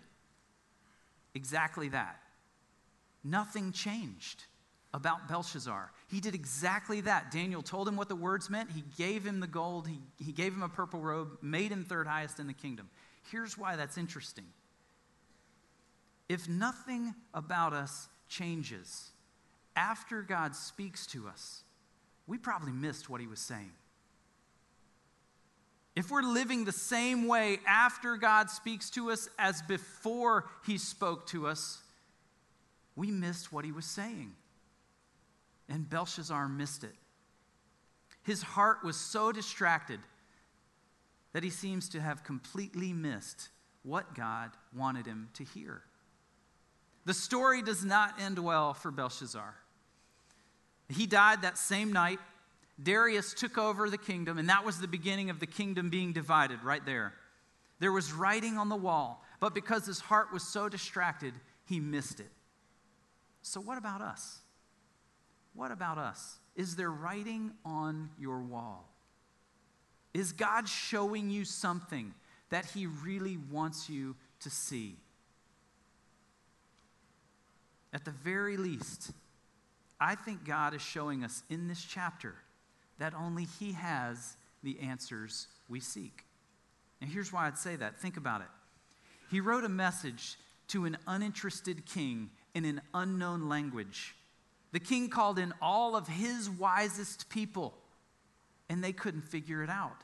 Exactly 1.35 1.89
that. 1.89 2.19
Nothing 3.23 3.71
changed 3.71 4.45
about 4.95 5.27
Belshazzar. 5.27 5.91
He 6.07 6.21
did 6.21 6.33
exactly 6.33 7.01
that. 7.01 7.29
Daniel 7.29 7.61
told 7.61 7.85
him 7.85 7.97
what 7.97 8.07
the 8.07 8.15
words 8.15 8.49
meant. 8.49 8.71
He 8.71 8.83
gave 8.97 9.25
him 9.25 9.41
the 9.41 9.47
gold, 9.47 9.89
he, 9.89 9.99
he 10.23 10.31
gave 10.31 10.53
him 10.53 10.63
a 10.63 10.69
purple 10.69 11.01
robe, 11.01 11.37
made 11.41 11.69
him 11.69 11.83
third 11.83 12.07
highest 12.07 12.39
in 12.39 12.47
the 12.47 12.53
kingdom. 12.53 12.89
Here's 13.29 13.57
why 13.57 13.75
that's 13.75 13.97
interesting. 13.97 14.45
If 16.29 16.47
nothing 16.47 17.13
about 17.33 17.73
us 17.73 18.07
changes 18.29 19.11
after 19.75 20.21
God 20.21 20.55
speaks 20.55 21.05
to 21.07 21.27
us, 21.27 21.63
we 22.25 22.37
probably 22.37 22.71
missed 22.71 23.09
what 23.09 23.19
he 23.19 23.27
was 23.27 23.39
saying. 23.39 23.73
If 25.93 26.09
we're 26.09 26.23
living 26.23 26.63
the 26.63 26.71
same 26.71 27.27
way 27.27 27.59
after 27.67 28.15
God 28.15 28.49
speaks 28.49 28.89
to 28.91 29.11
us 29.11 29.27
as 29.37 29.61
before 29.63 30.45
he 30.65 30.77
spoke 30.77 31.27
to 31.27 31.47
us, 31.47 31.81
we 32.95 33.11
missed 33.11 33.51
what 33.51 33.65
he 33.65 33.73
was 33.73 33.85
saying. 33.85 34.35
And 35.69 35.89
Belshazzar 35.89 36.47
missed 36.47 36.83
it. 36.83 36.95
His 38.23 38.41
heart 38.41 38.83
was 38.83 38.97
so 38.97 39.31
distracted 39.31 39.99
that 41.33 41.43
he 41.43 41.49
seems 41.49 41.89
to 41.89 42.01
have 42.01 42.23
completely 42.23 42.93
missed 42.93 43.49
what 43.83 44.15
God 44.15 44.51
wanted 44.75 45.05
him 45.05 45.29
to 45.33 45.43
hear. 45.43 45.83
The 47.05 47.13
story 47.13 47.61
does 47.61 47.85
not 47.85 48.19
end 48.19 48.39
well 48.39 48.73
for 48.73 48.89
Belshazzar. 48.89 49.55
He 50.89 51.05
died 51.05 51.41
that 51.43 51.57
same 51.57 51.91
night, 51.93 52.19
Darius 52.81 53.33
took 53.33 53.57
over 53.57 53.89
the 53.89 53.97
kingdom, 53.97 54.37
and 54.37 54.49
that 54.49 54.65
was 54.65 54.79
the 54.79 54.87
beginning 54.87 55.29
of 55.29 55.39
the 55.39 55.47
kingdom 55.47 55.89
being 55.89 56.13
divided 56.13 56.63
right 56.63 56.85
there. 56.85 57.13
There 57.79 57.91
was 57.91 58.11
writing 58.11 58.57
on 58.57 58.69
the 58.69 58.75
wall, 58.75 59.23
but 59.39 59.53
because 59.53 59.85
his 59.85 59.99
heart 59.99 60.33
was 60.33 60.43
so 60.43 60.69
distracted, 60.69 61.33
he 61.65 61.79
missed 61.79 62.19
it. 62.19 62.31
So, 63.41 63.61
what 63.61 63.77
about 63.77 64.01
us? 64.01 64.39
What 65.55 65.71
about 65.71 65.97
us? 65.97 66.37
Is 66.55 66.75
there 66.75 66.91
writing 66.91 67.51
on 67.63 68.09
your 68.19 68.39
wall? 68.39 68.89
Is 70.13 70.31
God 70.31 70.67
showing 70.67 71.29
you 71.29 71.45
something 71.45 72.13
that 72.49 72.65
He 72.65 72.85
really 72.85 73.37
wants 73.51 73.89
you 73.89 74.15
to 74.41 74.49
see? 74.49 74.97
At 77.93 78.05
the 78.05 78.11
very 78.11 78.57
least, 78.57 79.11
I 79.99 80.15
think 80.15 80.43
God 80.45 80.73
is 80.73 80.81
showing 80.81 81.23
us 81.23 81.43
in 81.49 81.67
this 81.67 81.83
chapter 81.83 82.35
that 82.99 83.13
only 83.13 83.45
He 83.59 83.73
has 83.73 84.35
the 84.63 84.79
answers 84.81 85.47
we 85.69 85.79
seek. 85.79 86.25
And 87.01 87.09
here's 87.09 87.31
why 87.31 87.47
I'd 87.47 87.57
say 87.57 87.75
that. 87.75 87.99
Think 87.99 88.17
about 88.17 88.41
it. 88.41 88.47
He 89.31 89.39
wrote 89.39 89.63
a 89.63 89.69
message 89.69 90.37
to 90.69 90.85
an 90.85 90.97
uninterested 91.07 91.85
king 91.85 92.29
in 92.53 92.65
an 92.65 92.81
unknown 92.93 93.47
language. 93.47 94.15
The 94.75 94.81
king 94.81 95.07
called 95.07 95.39
in 95.39 95.53
all 95.61 95.95
of 95.95 96.05
his 96.05 96.49
wisest 96.49 97.29
people, 97.29 97.77
and 98.67 98.83
they 98.83 98.91
couldn't 98.91 99.21
figure 99.21 99.63
it 99.63 99.69
out. 99.69 100.03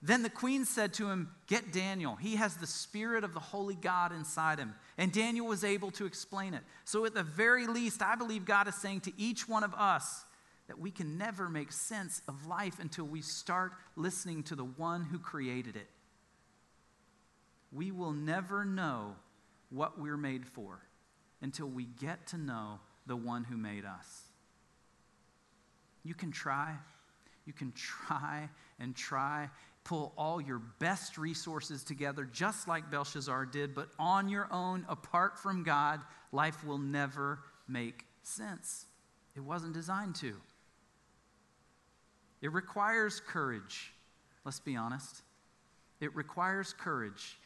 Then 0.00 0.22
the 0.22 0.30
queen 0.30 0.64
said 0.64 0.94
to 0.94 1.10
him, 1.10 1.28
Get 1.46 1.70
Daniel. 1.70 2.16
He 2.16 2.36
has 2.36 2.56
the 2.56 2.66
spirit 2.66 3.24
of 3.24 3.34
the 3.34 3.40
holy 3.40 3.74
God 3.74 4.12
inside 4.12 4.58
him. 4.58 4.72
And 4.96 5.12
Daniel 5.12 5.46
was 5.46 5.64
able 5.64 5.90
to 5.90 6.06
explain 6.06 6.54
it. 6.54 6.62
So, 6.86 7.04
at 7.04 7.12
the 7.12 7.22
very 7.22 7.66
least, 7.66 8.00
I 8.00 8.16
believe 8.16 8.46
God 8.46 8.66
is 8.68 8.74
saying 8.74 9.02
to 9.02 9.12
each 9.18 9.46
one 9.46 9.64
of 9.64 9.74
us 9.74 10.24
that 10.66 10.78
we 10.78 10.90
can 10.90 11.18
never 11.18 11.50
make 11.50 11.70
sense 11.70 12.22
of 12.26 12.46
life 12.46 12.80
until 12.80 13.04
we 13.04 13.20
start 13.20 13.72
listening 13.96 14.44
to 14.44 14.54
the 14.54 14.64
one 14.64 15.04
who 15.04 15.18
created 15.18 15.76
it. 15.76 15.90
We 17.70 17.90
will 17.90 18.12
never 18.12 18.64
know 18.64 19.16
what 19.68 20.00
we're 20.00 20.16
made 20.16 20.46
for 20.46 20.80
until 21.42 21.66
we 21.66 21.84
get 21.84 22.28
to 22.28 22.38
know 22.38 22.80
the 23.06 23.16
one 23.16 23.44
who 23.44 23.56
made 23.56 23.84
us. 23.84 24.22
You 26.02 26.14
can 26.14 26.30
try, 26.30 26.74
you 27.46 27.52
can 27.52 27.72
try 27.72 28.48
and 28.78 28.94
try, 28.96 29.50
pull 29.84 30.12
all 30.16 30.40
your 30.40 30.58
best 30.78 31.18
resources 31.18 31.84
together, 31.84 32.24
just 32.24 32.68
like 32.68 32.90
Belshazzar 32.90 33.46
did, 33.46 33.74
but 33.74 33.88
on 33.98 34.28
your 34.28 34.48
own, 34.52 34.86
apart 34.88 35.38
from 35.38 35.62
God, 35.62 36.00
life 36.32 36.64
will 36.64 36.78
never 36.78 37.40
make 37.68 38.04
sense. 38.22 38.86
It 39.36 39.40
wasn't 39.40 39.74
designed 39.74 40.14
to. 40.16 40.36
It 42.42 42.52
requires 42.52 43.20
courage. 43.20 43.92
Let's 44.44 44.60
be 44.60 44.76
honest. 44.76 45.22
It 46.00 46.14
requires 46.14 46.72
courage 46.72 47.38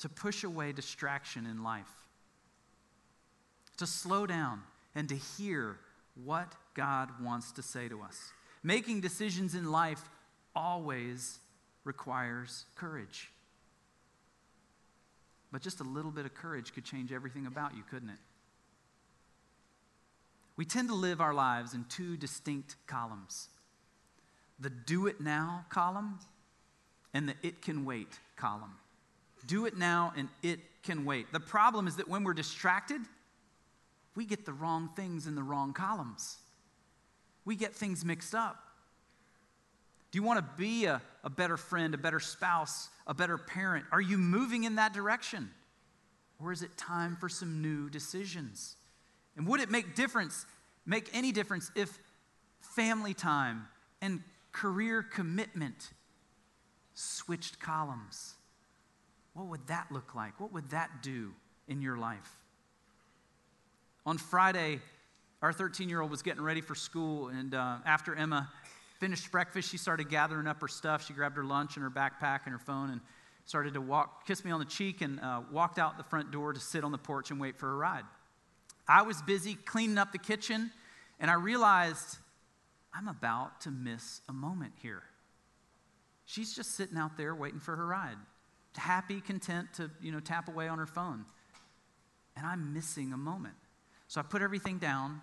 to 0.00 0.08
push 0.08 0.44
away 0.44 0.72
distraction 0.72 1.46
in 1.46 1.62
life, 1.62 2.01
to 3.78 3.86
slow 3.86 4.26
down 4.26 4.62
and 4.94 5.08
to 5.08 5.16
hear 5.16 5.78
what 6.24 6.54
God 6.74 7.08
wants 7.22 7.52
to 7.52 7.62
say 7.62 7.88
to 7.88 8.02
us. 8.02 8.32
Making 8.62 9.00
decisions 9.00 9.54
in 9.54 9.70
life 9.70 10.02
always 10.54 11.38
requires 11.84 12.66
courage. 12.76 13.30
But 15.50 15.62
just 15.62 15.80
a 15.80 15.84
little 15.84 16.10
bit 16.10 16.24
of 16.24 16.34
courage 16.34 16.72
could 16.74 16.84
change 16.84 17.12
everything 17.12 17.46
about 17.46 17.76
you, 17.76 17.82
couldn't 17.90 18.10
it? 18.10 18.18
We 20.56 20.64
tend 20.64 20.88
to 20.88 20.94
live 20.94 21.20
our 21.20 21.34
lives 21.34 21.74
in 21.74 21.84
two 21.88 22.16
distinct 22.16 22.76
columns 22.86 23.48
the 24.62 24.70
do 24.70 25.08
it 25.08 25.20
now 25.20 25.66
column 25.68 26.18
and 27.12 27.28
the 27.28 27.34
it 27.42 27.62
can 27.62 27.84
wait 27.84 28.20
column. 28.36 28.72
Do 29.46 29.66
it 29.66 29.76
now 29.76 30.12
and 30.16 30.28
it 30.42 30.60
can 30.84 31.04
wait. 31.04 31.32
The 31.32 31.40
problem 31.40 31.88
is 31.88 31.96
that 31.96 32.08
when 32.08 32.22
we're 32.22 32.32
distracted, 32.32 33.00
we 34.14 34.24
get 34.24 34.44
the 34.44 34.52
wrong 34.52 34.90
things 34.94 35.26
in 35.26 35.34
the 35.34 35.42
wrong 35.42 35.72
columns. 35.72 36.38
We 37.44 37.56
get 37.56 37.74
things 37.74 38.04
mixed 38.04 38.34
up. 38.34 38.56
Do 40.10 40.18
you 40.18 40.22
want 40.22 40.38
to 40.38 40.46
be 40.56 40.84
a, 40.84 41.00
a 41.24 41.30
better 41.30 41.56
friend, 41.56 41.94
a 41.94 41.98
better 41.98 42.20
spouse, 42.20 42.90
a 43.06 43.14
better 43.14 43.38
parent? 43.38 43.86
Are 43.90 44.00
you 44.00 44.18
moving 44.18 44.64
in 44.64 44.76
that 44.76 44.92
direction? 44.92 45.50
Or 46.38 46.52
is 46.52 46.62
it 46.62 46.76
time 46.76 47.16
for 47.16 47.28
some 47.28 47.62
new 47.62 47.88
decisions? 47.88 48.76
And 49.36 49.46
would 49.46 49.60
it 49.60 49.70
make 49.70 49.94
difference, 49.94 50.44
make 50.84 51.08
any 51.14 51.32
difference 51.32 51.70
if 51.74 51.98
family 52.60 53.14
time 53.14 53.66
and 54.02 54.22
career 54.52 55.02
commitment 55.02 55.90
switched 56.94 57.58
columns? 57.58 58.34
What 59.32 59.46
would 59.46 59.66
that 59.68 59.90
look 59.90 60.14
like? 60.14 60.38
What 60.38 60.52
would 60.52 60.70
that 60.70 61.02
do 61.02 61.32
in 61.68 61.80
your 61.80 61.96
life? 61.96 62.36
On 64.04 64.18
Friday, 64.18 64.80
our 65.42 65.52
13 65.52 65.88
year 65.88 66.00
old 66.00 66.10
was 66.10 66.22
getting 66.22 66.42
ready 66.42 66.60
for 66.60 66.74
school, 66.74 67.28
and 67.28 67.54
uh, 67.54 67.76
after 67.86 68.16
Emma 68.16 68.50
finished 68.98 69.30
breakfast, 69.30 69.70
she 69.70 69.76
started 69.76 70.08
gathering 70.08 70.48
up 70.48 70.60
her 70.60 70.66
stuff. 70.66 71.06
She 71.06 71.12
grabbed 71.12 71.36
her 71.36 71.44
lunch 71.44 71.76
and 71.76 71.84
her 71.84 71.90
backpack 71.90 72.40
and 72.44 72.52
her 72.52 72.58
phone 72.58 72.90
and 72.90 73.00
started 73.44 73.74
to 73.74 73.80
walk, 73.80 74.26
kiss 74.26 74.44
me 74.44 74.50
on 74.50 74.58
the 74.58 74.66
cheek, 74.66 75.02
and 75.02 75.20
uh, 75.20 75.42
walked 75.52 75.78
out 75.78 75.98
the 75.98 76.04
front 76.04 76.32
door 76.32 76.52
to 76.52 76.58
sit 76.58 76.82
on 76.82 76.90
the 76.90 76.98
porch 76.98 77.30
and 77.30 77.40
wait 77.40 77.56
for 77.56 77.72
a 77.72 77.76
ride. 77.76 78.02
I 78.88 79.02
was 79.02 79.22
busy 79.22 79.54
cleaning 79.54 79.98
up 79.98 80.10
the 80.10 80.18
kitchen, 80.18 80.72
and 81.20 81.30
I 81.30 81.34
realized 81.34 82.18
I'm 82.92 83.06
about 83.06 83.60
to 83.62 83.70
miss 83.70 84.20
a 84.28 84.32
moment 84.32 84.72
here. 84.82 85.04
She's 86.24 86.56
just 86.56 86.72
sitting 86.72 86.98
out 86.98 87.16
there 87.16 87.36
waiting 87.36 87.60
for 87.60 87.76
her 87.76 87.86
ride, 87.86 88.16
happy, 88.76 89.20
content 89.20 89.68
to, 89.74 89.92
you 90.00 90.10
know, 90.10 90.20
tap 90.20 90.48
away 90.48 90.66
on 90.66 90.78
her 90.78 90.86
phone. 90.86 91.24
And 92.36 92.44
I'm 92.44 92.72
missing 92.72 93.12
a 93.12 93.16
moment. 93.16 93.54
So 94.12 94.20
I 94.20 94.24
put 94.24 94.42
everything 94.42 94.76
down 94.76 95.22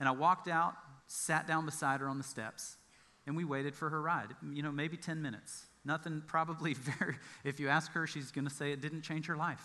and 0.00 0.08
I 0.08 0.10
walked 0.10 0.48
out, 0.48 0.74
sat 1.06 1.46
down 1.46 1.64
beside 1.64 2.00
her 2.00 2.08
on 2.08 2.18
the 2.18 2.24
steps, 2.24 2.76
and 3.24 3.36
we 3.36 3.44
waited 3.44 3.72
for 3.72 3.88
her 3.88 4.02
ride. 4.02 4.30
You 4.52 4.64
know, 4.64 4.72
maybe 4.72 4.96
10 4.96 5.22
minutes. 5.22 5.66
Nothing 5.84 6.20
probably 6.26 6.74
very, 6.74 7.14
if 7.44 7.60
you 7.60 7.68
ask 7.68 7.92
her, 7.92 8.08
she's 8.08 8.32
going 8.32 8.48
to 8.48 8.52
say 8.52 8.72
it 8.72 8.80
didn't 8.80 9.02
change 9.02 9.26
her 9.26 9.36
life. 9.36 9.62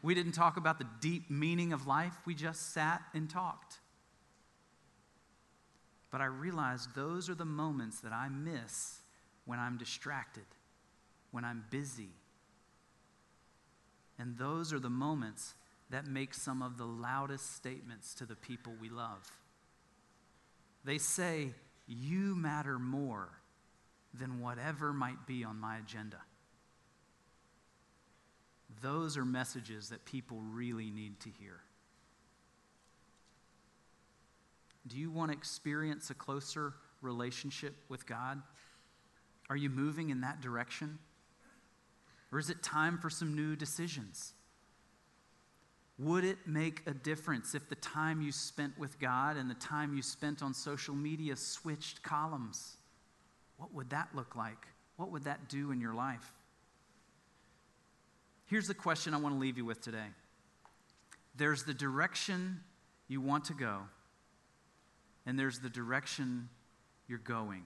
We 0.00 0.14
didn't 0.14 0.30
talk 0.30 0.56
about 0.56 0.78
the 0.78 0.86
deep 1.00 1.28
meaning 1.28 1.72
of 1.72 1.88
life, 1.88 2.14
we 2.24 2.36
just 2.36 2.72
sat 2.72 3.02
and 3.14 3.28
talked. 3.28 3.80
But 6.12 6.20
I 6.20 6.26
realized 6.26 6.94
those 6.94 7.28
are 7.28 7.34
the 7.34 7.44
moments 7.44 7.98
that 8.02 8.12
I 8.12 8.28
miss 8.28 9.00
when 9.44 9.58
I'm 9.58 9.76
distracted, 9.76 10.46
when 11.32 11.44
I'm 11.44 11.64
busy. 11.68 12.10
And 14.20 14.38
those 14.38 14.72
are 14.72 14.78
the 14.78 14.88
moments 14.88 15.54
that 15.92 16.06
make 16.06 16.32
some 16.32 16.62
of 16.62 16.78
the 16.78 16.86
loudest 16.86 17.54
statements 17.54 18.14
to 18.14 18.24
the 18.24 18.34
people 18.34 18.72
we 18.80 18.88
love. 18.88 19.30
They 20.84 20.96
say, 20.98 21.50
You 21.86 22.34
matter 22.34 22.78
more 22.78 23.28
than 24.14 24.40
whatever 24.40 24.92
might 24.92 25.26
be 25.26 25.44
on 25.44 25.60
my 25.60 25.76
agenda. 25.76 26.16
Those 28.80 29.18
are 29.18 29.24
messages 29.24 29.90
that 29.90 30.06
people 30.06 30.40
really 30.40 30.90
need 30.90 31.20
to 31.20 31.28
hear. 31.28 31.60
Do 34.86 34.96
you 34.96 35.10
want 35.10 35.30
to 35.30 35.36
experience 35.36 36.08
a 36.08 36.14
closer 36.14 36.72
relationship 37.02 37.76
with 37.90 38.06
God? 38.06 38.42
Are 39.50 39.56
you 39.56 39.68
moving 39.68 40.08
in 40.08 40.22
that 40.22 40.40
direction? 40.40 40.98
Or 42.32 42.38
is 42.38 42.48
it 42.48 42.62
time 42.62 42.96
for 42.96 43.10
some 43.10 43.36
new 43.36 43.56
decisions? 43.56 44.32
Would 46.02 46.24
it 46.24 46.38
make 46.46 46.82
a 46.86 46.92
difference 46.92 47.54
if 47.54 47.68
the 47.68 47.76
time 47.76 48.22
you 48.22 48.32
spent 48.32 48.76
with 48.76 48.98
God 48.98 49.36
and 49.36 49.48
the 49.48 49.54
time 49.54 49.94
you 49.94 50.02
spent 50.02 50.42
on 50.42 50.52
social 50.52 50.96
media 50.96 51.36
switched 51.36 52.02
columns? 52.02 52.76
What 53.56 53.72
would 53.72 53.90
that 53.90 54.08
look 54.12 54.34
like? 54.34 54.66
What 54.96 55.12
would 55.12 55.24
that 55.24 55.48
do 55.48 55.70
in 55.70 55.80
your 55.80 55.94
life? 55.94 56.32
Here's 58.46 58.66
the 58.66 58.74
question 58.74 59.14
I 59.14 59.18
want 59.18 59.34
to 59.36 59.38
leave 59.38 59.56
you 59.56 59.64
with 59.64 59.80
today 59.80 60.08
there's 61.36 61.62
the 61.62 61.74
direction 61.74 62.60
you 63.06 63.20
want 63.20 63.44
to 63.46 63.54
go 63.54 63.82
and 65.24 65.38
there's 65.38 65.60
the 65.60 65.70
direction 65.70 66.48
you're 67.06 67.18
going. 67.18 67.62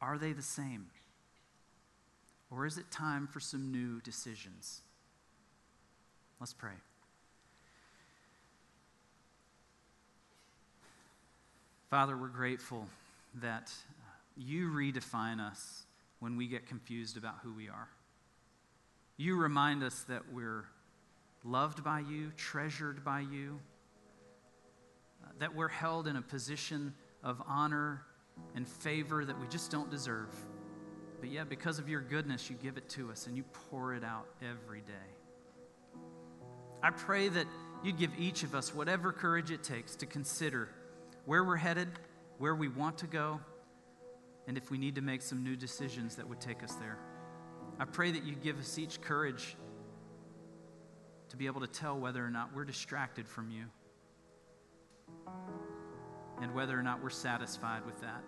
Are 0.00 0.16
they 0.16 0.32
the 0.32 0.42
same? 0.42 0.86
Or 2.50 2.64
is 2.64 2.78
it 2.78 2.90
time 2.90 3.26
for 3.26 3.40
some 3.40 3.70
new 3.70 4.00
decisions? 4.00 4.80
Let's 6.40 6.54
pray. 6.54 6.72
Father, 11.90 12.18
we're 12.18 12.28
grateful 12.28 12.86
that 13.36 13.72
you 14.36 14.68
redefine 14.68 15.40
us 15.40 15.86
when 16.20 16.36
we 16.36 16.46
get 16.46 16.66
confused 16.66 17.16
about 17.16 17.36
who 17.42 17.54
we 17.54 17.70
are. 17.70 17.88
You 19.16 19.36
remind 19.36 19.82
us 19.82 20.04
that 20.06 20.30
we're 20.30 20.66
loved 21.44 21.82
by 21.82 22.00
you, 22.00 22.30
treasured 22.36 23.02
by 23.04 23.20
you, 23.20 23.58
that 25.38 25.54
we're 25.54 25.68
held 25.68 26.08
in 26.08 26.16
a 26.16 26.22
position 26.22 26.92
of 27.24 27.40
honor 27.48 28.02
and 28.54 28.68
favor 28.68 29.24
that 29.24 29.40
we 29.40 29.46
just 29.48 29.70
don't 29.70 29.90
deserve. 29.90 30.28
But 31.20 31.30
yet, 31.30 31.48
because 31.48 31.78
of 31.78 31.88
your 31.88 32.02
goodness, 32.02 32.50
you 32.50 32.56
give 32.62 32.76
it 32.76 32.90
to 32.90 33.10
us 33.10 33.26
and 33.26 33.34
you 33.34 33.44
pour 33.70 33.94
it 33.94 34.04
out 34.04 34.26
every 34.42 34.82
day. 34.82 34.92
I 36.82 36.90
pray 36.90 37.28
that 37.28 37.46
you'd 37.82 37.98
give 37.98 38.10
each 38.18 38.42
of 38.42 38.54
us 38.54 38.74
whatever 38.74 39.10
courage 39.10 39.50
it 39.50 39.62
takes 39.62 39.96
to 39.96 40.06
consider 40.06 40.68
where 41.28 41.44
we're 41.44 41.56
headed, 41.56 41.88
where 42.38 42.54
we 42.54 42.68
want 42.68 42.96
to 42.96 43.06
go, 43.06 43.38
and 44.46 44.56
if 44.56 44.70
we 44.70 44.78
need 44.78 44.94
to 44.94 45.02
make 45.02 45.20
some 45.20 45.44
new 45.44 45.56
decisions 45.56 46.16
that 46.16 46.26
would 46.26 46.40
take 46.40 46.62
us 46.62 46.72
there. 46.76 46.96
I 47.78 47.84
pray 47.84 48.10
that 48.12 48.24
you 48.24 48.34
give 48.34 48.58
us 48.58 48.78
each 48.78 49.02
courage 49.02 49.54
to 51.28 51.36
be 51.36 51.44
able 51.44 51.60
to 51.60 51.66
tell 51.66 51.98
whether 51.98 52.24
or 52.24 52.30
not 52.30 52.54
we're 52.54 52.64
distracted 52.64 53.28
from 53.28 53.50
you 53.50 53.64
and 56.40 56.54
whether 56.54 56.78
or 56.78 56.82
not 56.82 57.02
we're 57.02 57.10
satisfied 57.10 57.84
with 57.84 58.00
that. 58.00 58.24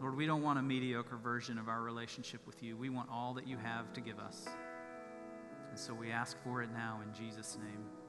Lord, 0.00 0.16
we 0.16 0.24
don't 0.24 0.42
want 0.42 0.60
a 0.60 0.62
mediocre 0.62 1.16
version 1.16 1.58
of 1.58 1.68
our 1.68 1.82
relationship 1.82 2.46
with 2.46 2.62
you. 2.62 2.76
We 2.76 2.90
want 2.90 3.08
all 3.10 3.34
that 3.34 3.48
you 3.48 3.56
have 3.56 3.92
to 3.94 4.00
give 4.00 4.20
us. 4.20 4.46
And 5.70 5.76
so 5.76 5.94
we 5.94 6.12
ask 6.12 6.36
for 6.44 6.62
it 6.62 6.70
now 6.72 7.00
in 7.04 7.12
Jesus' 7.12 7.58
name. 7.60 8.05